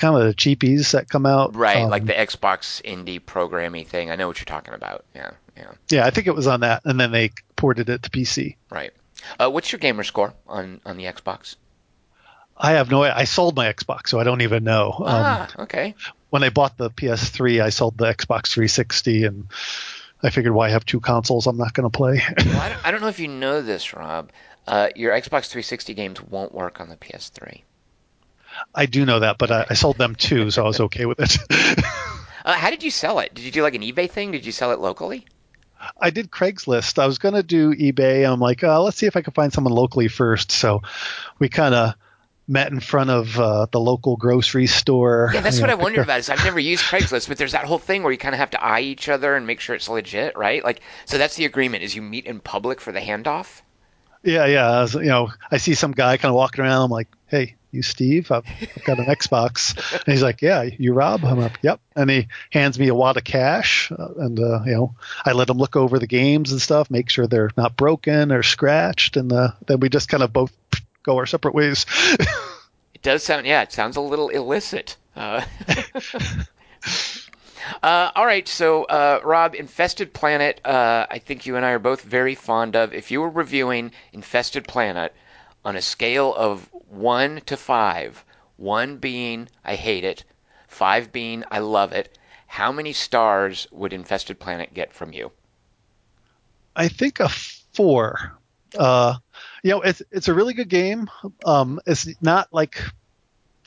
[0.01, 1.55] kind of the cheapies that come out.
[1.55, 4.11] Right, Um, like the Xbox indie programming thing.
[4.11, 5.05] I know what you're talking about.
[5.15, 8.11] Yeah, yeah, Yeah, I think it was on that, and then they ported it to
[8.11, 8.57] PC.
[8.71, 8.93] right.
[9.39, 11.57] Uh, what's your gamer score on on the Xbox?
[12.57, 13.03] I have no.
[13.03, 14.93] I sold my Xbox, so I don't even know.
[14.99, 15.95] Um, ah, okay.
[16.31, 19.47] when I bought the PS3, I sold the Xbox 360, and
[20.23, 21.47] I figured, why have two consoles?
[21.47, 22.23] I'm not going to play.
[22.47, 24.31] Well, I, don't, I don't know if you know this, Rob.
[24.67, 27.63] Uh, your Xbox 360 games won't work on the PS3.
[28.75, 31.21] I do know that, but I, I sold them too, so I was okay with
[31.21, 31.85] it.
[32.43, 33.35] Uh, how did you sell it?
[33.35, 34.33] Did you do like an eBay thing?
[34.33, 35.27] Did you sell it locally?
[36.01, 36.99] I did Craigslist.
[36.99, 38.27] I was going to do eBay.
[38.27, 40.51] I'm like, uh, let's see if I can find someone locally first.
[40.51, 40.81] So
[41.39, 41.95] we kind of
[42.49, 45.31] met in front of uh, the local grocery store.
[45.35, 46.21] Yeah, that's You what know, I wondered about.
[46.21, 48.51] Is I've never used Craigslist, but there's that whole thing where you kind of have
[48.53, 50.65] to eye each other and make sure it's legit, right?
[50.65, 53.61] Like, so that's the agreement: is you meet in public for the handoff.
[54.23, 54.81] Yeah, yeah.
[54.81, 56.85] Was, you know, I see some guy kind of walking around.
[56.85, 58.31] I'm like, hey, you Steve?
[58.31, 59.77] I've, I've got an Xbox.
[59.95, 61.25] And he's like, yeah, you Rob?
[61.25, 61.81] I'm like, yep.
[61.97, 64.95] And he hands me a wad of cash, uh, and uh, you know,
[65.25, 68.43] I let him look over the games and stuff, make sure they're not broken or
[68.43, 70.53] scratched, and uh, then we just kind of both
[71.03, 71.87] go our separate ways.
[73.01, 74.99] It does sound, yeah, it sounds a little illicit.
[75.17, 75.43] Uh,
[77.83, 81.79] uh, all right, so uh, Rob, Infested Planet, uh, I think you and I are
[81.79, 82.93] both very fond of.
[82.93, 85.15] If you were reviewing Infested Planet
[85.65, 88.25] on a scale of one to five,
[88.57, 90.25] one being I hate it,
[90.69, 95.33] five being I love it, how many stars would Infested Planet get from you?
[96.75, 98.39] I think a four.
[98.79, 99.17] Uh,
[99.63, 101.09] you know, it's it's a really good game.
[101.45, 102.83] Um, it's not like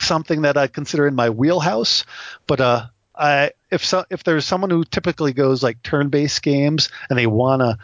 [0.00, 2.04] something that I consider in my wheelhouse,
[2.46, 7.18] but uh, I if so if there's someone who typically goes like turn-based games and
[7.18, 7.78] they wanna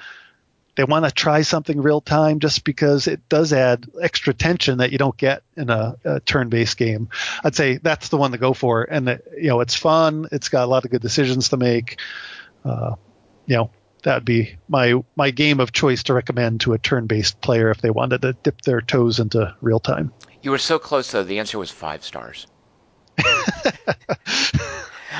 [0.80, 4.92] they want to try something real time just because it does add extra tension that
[4.92, 7.10] you don't get in a, a turn-based game.
[7.44, 10.26] I'd say that's the one to go for, and you know it's fun.
[10.32, 12.00] It's got a lot of good decisions to make.
[12.64, 12.94] Uh,
[13.44, 13.70] you know
[14.04, 17.82] that would be my my game of choice to recommend to a turn-based player if
[17.82, 20.14] they wanted to dip their toes into real time.
[20.40, 21.24] You were so close, though.
[21.24, 22.46] The answer was five stars.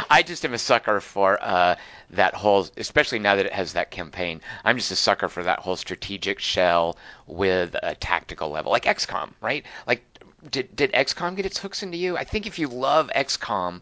[0.08, 1.76] I just am a sucker for uh,
[2.10, 4.40] that whole, especially now that it has that campaign.
[4.64, 9.30] I'm just a sucker for that whole strategic shell with a tactical level, like XCOM,
[9.40, 9.64] right?
[9.86, 10.04] Like,
[10.50, 12.16] did did XCOM get its hooks into you?
[12.16, 13.80] I think if you love XCOM,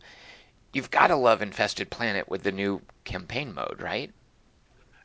[0.73, 4.13] you've got to love Infested Planet with the new campaign mode, right?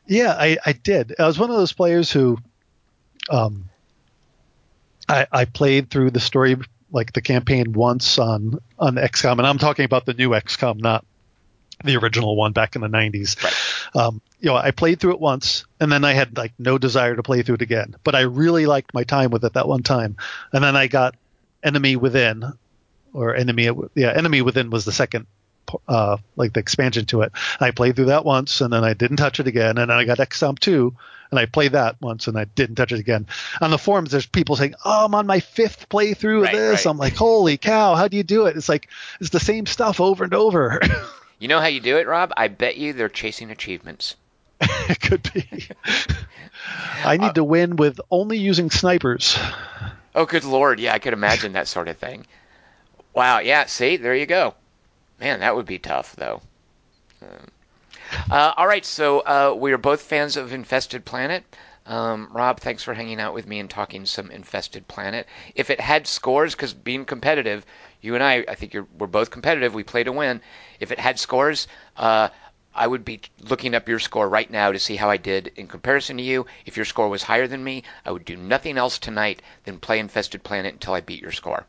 [0.06, 1.14] Yeah, I, I did.
[1.18, 2.38] I was one of those players who,
[3.30, 3.70] um,
[5.08, 6.56] I, I played through the story
[6.94, 11.04] like the campaign once on on XCOM, and I'm talking about the new XCOM, not
[11.82, 13.42] the original one back in the 90s.
[13.42, 14.00] Right.
[14.00, 17.16] Um, you know, I played through it once, and then I had like no desire
[17.16, 17.96] to play through it again.
[18.04, 20.16] But I really liked my time with it that one time,
[20.52, 21.16] and then I got
[21.64, 22.44] Enemy Within,
[23.12, 25.26] or Enemy, yeah, Enemy Within was the second
[25.88, 27.32] uh, like the expansion to it.
[27.60, 29.78] I played through that once, and then I didn't touch it again.
[29.78, 30.94] And then I got XCOM 2,
[31.30, 33.26] and I played that once, and I didn't touch it again.
[33.60, 36.86] On the forums, there's people saying, "Oh, I'm on my fifth playthrough Right, of this."
[36.86, 36.90] right.
[36.90, 37.94] I'm like, "Holy cow!
[37.94, 38.88] How do you do it?" It's like
[39.20, 40.80] it's the same stuff over and over.
[41.40, 42.32] You know how you do it, Rob?
[42.36, 44.14] I bet you they're chasing achievements.
[44.60, 45.68] it could be.
[47.04, 49.36] I need to win with only using snipers.
[50.14, 50.78] Oh, good lord!
[50.78, 52.24] Yeah, I could imagine that sort of thing.
[53.12, 53.40] Wow.
[53.40, 53.66] Yeah.
[53.66, 54.54] See, there you go.
[55.24, 56.42] Man, that would be tough, though.
[58.30, 61.44] Uh, all right, so uh, we are both fans of Infested Planet.
[61.86, 65.26] Um, Rob, thanks for hanging out with me and talking some Infested Planet.
[65.54, 67.64] If it had scores, because being competitive,
[68.02, 69.72] you and I, I think we're both competitive.
[69.72, 70.42] We play to win.
[70.78, 72.28] If it had scores, uh,
[72.74, 75.68] I would be looking up your score right now to see how I did in
[75.68, 76.44] comparison to you.
[76.66, 80.00] If your score was higher than me, I would do nothing else tonight than play
[80.00, 81.64] Infested Planet until I beat your score.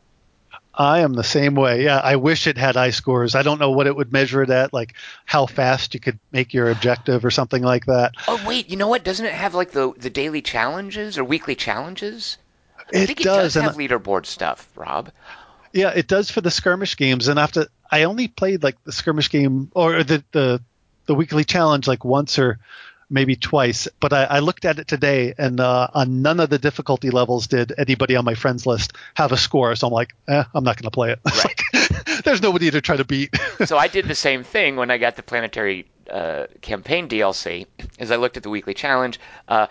[0.78, 1.84] I am the same way.
[1.84, 3.36] Yeah, I wish it had high scores.
[3.36, 4.96] I don't know what it would measure it at, like
[5.26, 8.14] how fast you could make your objective or something like that.
[8.28, 9.04] Oh wait, you know what?
[9.04, 12.38] Doesn't it have like the the daily challenges or weekly challenges?
[12.78, 15.12] I it think it does, does have leaderboard stuff, Rob.
[15.74, 19.30] Yeah, it does for the skirmish games, and after I only played like the skirmish
[19.30, 20.62] game or the the
[21.06, 22.60] the weekly challenge like once or
[23.16, 23.88] maybe twice.
[24.00, 27.48] But I, I looked at it today, and uh, on none of the difficulty levels
[27.48, 29.76] did anybody on my friends list have a score.
[29.76, 31.20] So I'm like, eh, I'm not going to play it.
[31.26, 31.46] Right.
[31.74, 33.36] like, there's nobody to try to beat.
[33.66, 37.66] so I did the same thing when I got the planetary uh, campaign DLC.
[37.98, 39.20] As I looked at the weekly challenge.
[39.48, 39.68] Uh,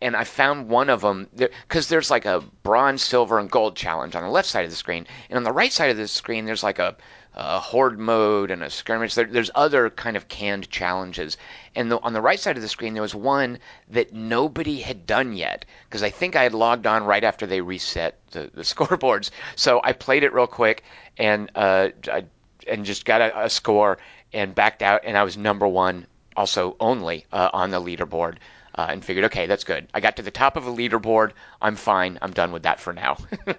[0.00, 3.76] and I found one of them because there, there's like a bronze, silver, and gold
[3.76, 6.08] challenge on the left side of the screen, and on the right side of the
[6.08, 6.96] screen there's like a
[7.34, 9.14] a horde mode and a skirmish.
[9.14, 11.36] There, there's other kind of canned challenges.
[11.74, 13.58] And the, on the right side of the screen, there was one
[13.90, 17.60] that nobody had done yet because I think I had logged on right after they
[17.60, 19.30] reset the, the scoreboards.
[19.56, 20.84] So I played it real quick
[21.16, 22.24] and uh, I,
[22.68, 23.98] and just got a, a, score
[24.32, 26.06] and backed out, and I was number one,
[26.36, 28.36] also only uh, on the leaderboard.
[28.74, 29.86] Uh, and figured, okay, that's good.
[29.92, 31.32] I got to the top of a leaderboard.
[31.60, 32.18] I'm fine.
[32.22, 33.18] I'm done with that for now.
[33.46, 33.54] now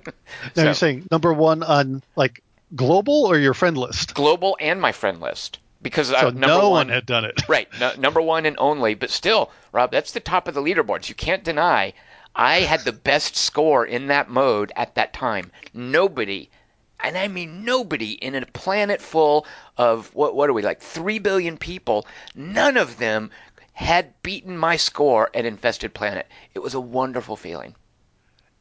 [0.56, 2.42] so, you're saying number one on like
[2.76, 4.14] global or your friend list?
[4.14, 5.60] Global and my friend list.
[5.82, 7.48] Because so uh, number no one, one, had done it.
[7.50, 7.68] right.
[7.80, 8.94] No, number one and only.
[8.94, 11.10] But still, Rob, that's the top of the leaderboards.
[11.10, 11.94] You can't deny
[12.36, 15.52] I had the best score in that mode at that time.
[15.74, 16.50] Nobody,
[17.00, 19.46] and I mean nobody, in a planet full
[19.78, 23.30] of, what, what are we, like 3 billion people, none of them
[23.74, 26.28] had beaten my score at Infested Planet.
[26.56, 27.76] It was a wonderful feeling.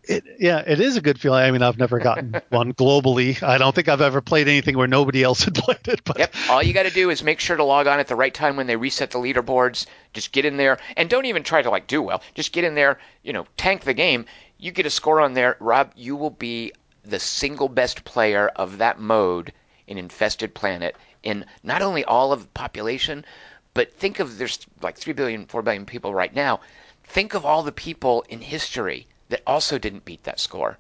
[0.05, 1.44] It, yeah, it is a good feeling.
[1.44, 3.40] I mean, I've never gotten one globally.
[3.40, 6.03] I don't think I've ever played anything where nobody else had played it.
[6.03, 8.16] But yep, all you got to do is make sure to log on at the
[8.16, 9.86] right time when they reset the leaderboards.
[10.12, 12.20] Just get in there and don't even try to like do well.
[12.34, 14.26] Just get in there, you know, tank the game.
[14.59, 15.92] You get a score on there, Rob.
[15.94, 16.72] You will be
[17.05, 19.53] the single best player of that mode
[19.86, 23.24] in Infested Planet in not only all of the population,
[23.72, 26.61] but think of there's like 3 billion, 4 billion people right now.
[27.05, 30.78] Think of all the people in history that also didn't beat that score.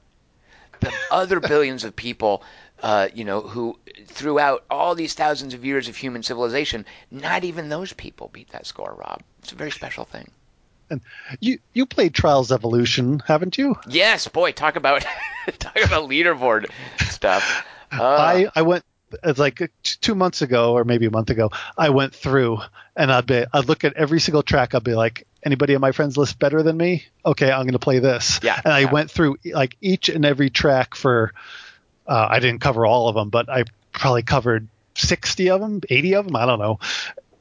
[0.80, 2.42] The other billions of people,
[2.82, 7.68] uh, you know, who throughout all these thousands of years of human civilization, not even
[7.68, 9.22] those people beat that score, Rob.
[9.42, 10.30] It's a very special thing.
[10.90, 11.00] And
[11.40, 13.76] you you played Trials Evolution, haven't you?
[13.88, 15.06] Yes, boy, talk about
[15.58, 17.66] talk about leaderboard stuff.
[17.92, 18.84] Uh, I I went
[19.22, 21.50] it's like two months ago or maybe a month ago.
[21.76, 22.60] I went through
[22.96, 24.74] and I'd be I'd look at every single track.
[24.74, 27.04] I'd be like, anybody on my friends list better than me?
[27.24, 28.40] Okay, I'm going to play this.
[28.42, 28.60] Yeah.
[28.64, 28.92] And I yeah.
[28.92, 31.32] went through like each and every track for.
[32.06, 34.66] Uh, I didn't cover all of them, but I probably covered
[34.96, 36.36] 60 of them, 80 of them.
[36.36, 36.80] I don't know.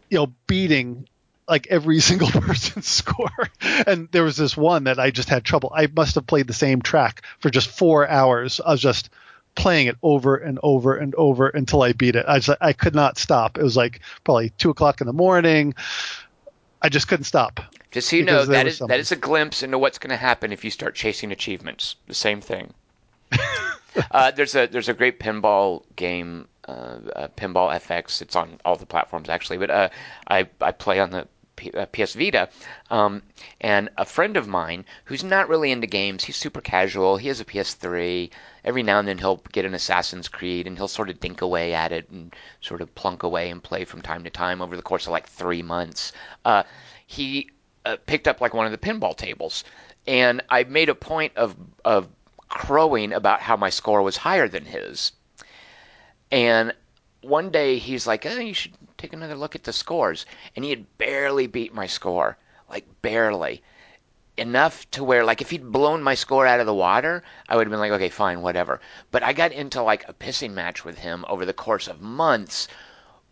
[0.10, 1.08] You know, beating
[1.47, 3.30] like every single person's score.
[3.88, 5.72] And there was this one that I just had trouble.
[5.76, 8.62] I must have played the same track for just four hours.
[8.64, 9.10] I was just
[9.56, 12.26] playing it over and over and over until I beat it.
[12.28, 13.58] I just I could not stop.
[13.58, 15.76] It was like probably two o'clock in the morning.
[16.82, 17.60] I just couldn't stop.
[17.91, 18.93] Just so you know, that is something.
[18.93, 21.97] that is a glimpse into what's going to happen if you start chasing achievements.
[22.08, 22.74] The same thing.
[24.12, 28.22] uh, there's a there's a great pinball game, uh, uh, Pinball FX.
[28.22, 29.89] It's on all the platforms actually, but uh,
[30.28, 31.28] I I play on the
[31.62, 32.49] P- uh, PS Vita.
[32.89, 33.22] Um,
[33.59, 37.18] and a friend of mine who's not really into games, he's super casual.
[37.18, 38.32] He has a PS3.
[38.66, 41.76] Every now and then he'll get an Assassin's Creed and he'll sort of dink away
[41.76, 44.82] at it and sort of plunk away and play from time to time over the
[44.82, 46.14] course of like three months.
[46.43, 46.64] Uh,
[47.05, 47.51] he
[47.86, 49.64] uh, picked up like one of the pinball tables,
[50.07, 51.55] and I made a point of
[51.86, 52.07] of
[52.49, 55.12] crowing about how my score was higher than his.
[56.32, 56.74] And
[57.22, 60.72] one day he's like, oh, "You should take another look at the scores," and he
[60.72, 62.38] had barely beat my score,
[62.69, 63.61] like barely.
[64.38, 67.67] Enough to where, like, if he'd blown my score out of the water, I would
[67.67, 68.80] have been like, okay, fine, whatever.
[69.11, 72.67] But I got into like a pissing match with him over the course of months,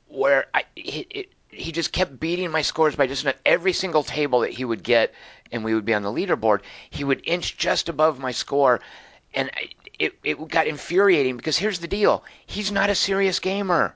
[0.08, 4.52] where I it he just kept beating my scores by just every single table that
[4.52, 5.14] he would get,
[5.52, 6.62] and we would be on the leaderboard.
[6.90, 8.82] He would inch just above my score,
[9.34, 9.50] and
[10.00, 13.94] it it got infuriating because here's the deal: he's not a serious gamer.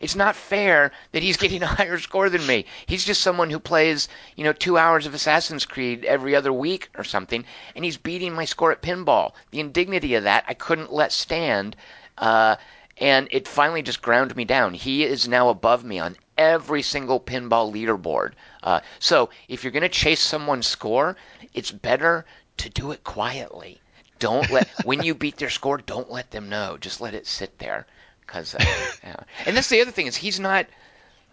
[0.00, 2.66] It's not fair that he's getting a higher score than me.
[2.84, 6.90] He's just someone who plays, you know, two hours of Assassin's Creed every other week
[6.96, 7.44] or something,
[7.74, 9.32] and he's beating my score at pinball.
[9.52, 11.76] The indignity of that I couldn't let stand.
[12.18, 12.56] Uh,
[12.98, 14.74] and it finally just ground me down.
[14.74, 18.32] He is now above me on every single pinball leaderboard.
[18.62, 21.16] Uh, so if you're going to chase someone's score,
[21.54, 22.24] it's better
[22.58, 23.80] to do it quietly.
[24.18, 26.76] Don't let when you beat their score, don't let them know.
[26.80, 27.86] Just let it sit there,
[28.20, 28.64] because uh,
[29.02, 29.16] yeah.
[29.46, 30.66] and that's the other thing is he's not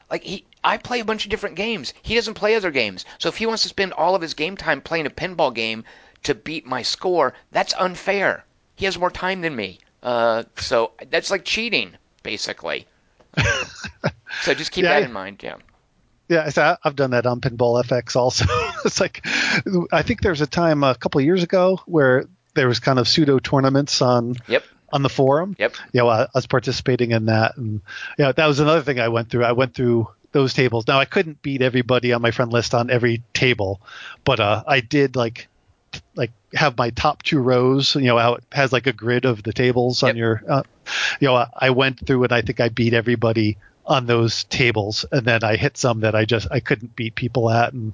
[0.09, 0.45] like he.
[0.63, 1.93] I play a bunch of different games.
[2.03, 3.05] He doesn't play other games.
[3.17, 5.86] So if he wants to spend all of his game time playing a pinball game
[6.23, 8.45] to beat my score, that's unfair.
[8.75, 9.79] He has more time than me.
[10.03, 12.88] Uh, so that's like cheating, basically.
[14.41, 15.41] so just keep yeah, that in mind.
[15.43, 15.55] Yeah.
[16.29, 18.45] Yeah, I've done that on Pinball FX also.
[18.86, 19.25] it's like,
[19.91, 23.39] I think there's a time a couple years ago where there was kind of pseudo
[23.39, 24.64] tournaments on yep.
[24.91, 25.56] on the forum.
[25.58, 25.76] Yep.
[25.93, 27.82] You know, I, I was participating in that, and
[28.18, 29.45] yeah, that was another thing I went through.
[29.45, 30.88] I went through those tables.
[30.88, 33.82] Now I couldn't beat everybody on my friend list on every table,
[34.24, 35.47] but uh, I did like
[36.16, 37.95] like have my top two rows.
[37.95, 40.10] You know, how it has like a grid of the tables yep.
[40.10, 40.43] on your.
[40.47, 40.64] Uh,
[41.20, 45.26] you know, I went through and I think I beat everybody on those tables, and
[45.26, 47.93] then I hit some that I just I couldn't beat people at, and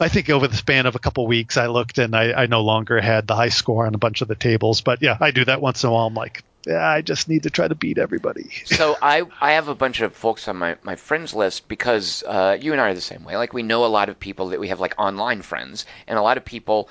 [0.00, 2.62] I think over the span of a couple weeks, I looked and I, I no
[2.62, 4.80] longer had the high score on a bunch of the tables.
[4.80, 6.06] But yeah, I do that once in a while.
[6.06, 8.50] I'm like, yeah, I just need to try to beat everybody.
[8.64, 12.56] so I I have a bunch of folks on my, my friends list because uh,
[12.60, 13.36] you and I are the same way.
[13.36, 16.22] Like we know a lot of people that we have like online friends, and a
[16.22, 16.88] lot of people,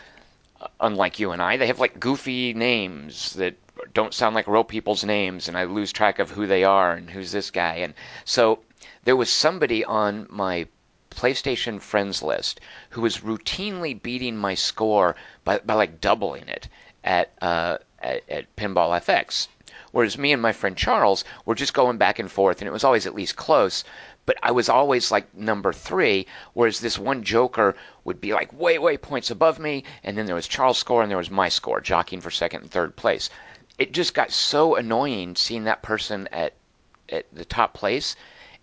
[0.61, 3.55] uh, unlike you and I, they have like goofy names that
[3.93, 7.09] don't sound like real people's names, and I lose track of who they are and
[7.09, 7.75] who's this guy.
[7.77, 7.93] And
[8.25, 8.59] so
[9.03, 10.67] there was somebody on my
[11.09, 16.67] PlayStation friends list who was routinely beating my score by, by like doubling it
[17.03, 19.47] at, uh, at, at Pinball FX.
[19.91, 22.83] Whereas me and my friend Charles were just going back and forth, and it was
[22.83, 23.83] always at least close.
[24.25, 28.77] But I was always like number three, whereas this one joker would be like way,
[28.77, 31.81] way points above me, and then there was Charles' score and there was my score,
[31.81, 33.29] jockeying for second and third place.
[33.79, 36.53] It just got so annoying seeing that person at
[37.11, 38.15] at the top place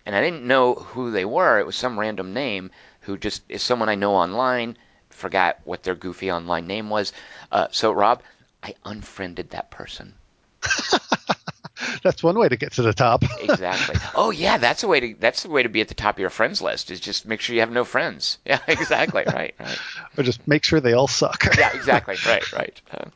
[0.07, 1.59] and I didn't know who they were.
[1.59, 4.77] It was some random name who just is someone I know online.
[5.09, 7.11] Forgot what their goofy online name was.
[7.51, 8.21] Uh, so Rob,
[8.63, 10.13] I unfriended that person.
[12.03, 13.25] that's one way to get to the top.
[13.41, 13.97] exactly.
[14.15, 16.19] Oh yeah, that's a way to that's the way to be at the top of
[16.19, 16.89] your friends list.
[16.89, 18.37] Is just make sure you have no friends.
[18.45, 19.25] Yeah, exactly.
[19.27, 19.55] right.
[19.59, 19.79] Right.
[20.17, 21.43] Or just make sure they all suck.
[21.57, 22.15] yeah, exactly.
[22.25, 22.53] Right.
[22.53, 22.81] Right.
[22.89, 23.09] Uh,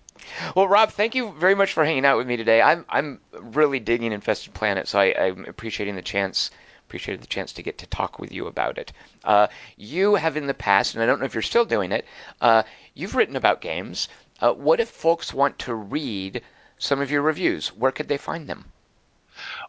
[0.57, 2.61] well, Rob, thank you very much for hanging out with me today.
[2.61, 6.51] I'm I'm really digging Infested Planet, so I, I'm appreciating the chance
[6.91, 8.91] appreciated the chance to get to talk with you about it.
[9.23, 12.03] Uh, you have in the past, and I don't know if you're still doing it,
[12.41, 12.63] uh,
[12.93, 14.09] you've written about games.
[14.41, 16.41] Uh, what if folks want to read
[16.79, 17.69] some of your reviews?
[17.69, 18.65] Where could they find them?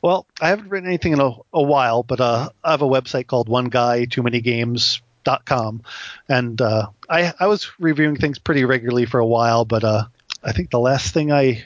[0.03, 3.29] Well, I haven't written anything in a, a while, but uh, I have a website
[3.29, 5.83] called One Guy Too Many Games dot com
[6.29, 10.07] and uh, I, I was reviewing things pretty regularly for a while but uh,
[10.43, 11.65] i think the last thing i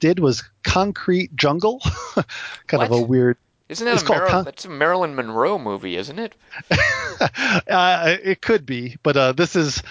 [0.00, 1.80] did was concrete jungle
[2.66, 2.84] kind what?
[2.84, 3.36] of a weird
[3.68, 6.34] isn't that a Mar- that's a Marilyn Monroe movie, isn't it?
[7.68, 9.82] uh, it could be, but uh, this is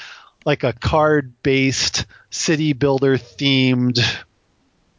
[0.45, 3.99] like a card-based city builder themed.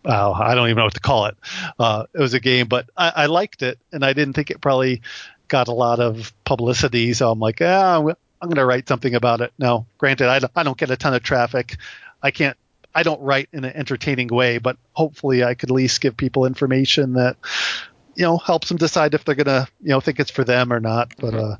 [0.04, 1.36] Oh, I don't even know what to call it.
[1.78, 4.60] Uh, it was a game, but I, I, liked it, and I didn't think it
[4.60, 5.02] probably
[5.48, 7.12] got a lot of publicity.
[7.14, 9.52] So I'm like, ah, I'm going to write something about it.
[9.58, 11.76] Now, granted, I don't, I don't get a ton of traffic.
[12.22, 12.56] I can't
[12.94, 16.46] I don't write in an entertaining way, but hopefully I could at least give people
[16.46, 17.36] information that
[18.18, 20.80] you know helps them decide if they're gonna you know think it's for them or
[20.80, 21.14] not.
[21.18, 21.52] But mm-hmm.
[21.52, 21.56] uh,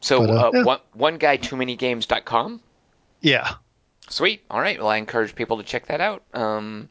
[0.00, 0.62] so but, uh, uh, yeah.
[0.64, 2.60] one one guy too many games.com.
[3.20, 3.54] Yeah.
[4.08, 4.42] Sweet.
[4.50, 4.78] All right.
[4.78, 6.22] Well, I encourage people to check that out.
[6.32, 6.88] Um,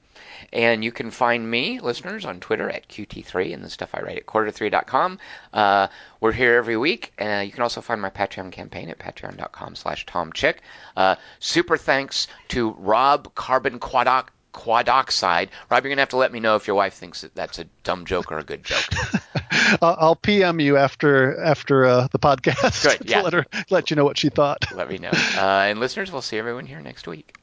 [0.52, 4.18] and you can find me, listeners, on Twitter at QT3 and the stuff I write
[4.18, 5.20] at quarter3.com.
[5.54, 5.88] Uh,
[6.20, 7.14] we're here every week.
[7.20, 10.56] Uh, you can also find my Patreon campaign at patreon.com slash tomchick.
[10.98, 15.50] Uh, super thanks to Rob Carbon Quadoc quadoxide.
[15.70, 17.66] Rob, you're gonna have to let me know if your wife thinks that that's a
[17.84, 18.86] dumb joke or a good joke.
[19.82, 23.22] I'll PM you after after uh, the podcast Good, yeah.
[23.22, 24.66] let her let you know what she thought.
[24.74, 25.12] Let me know.
[25.12, 27.36] Uh, and listeners, we'll see everyone here next week.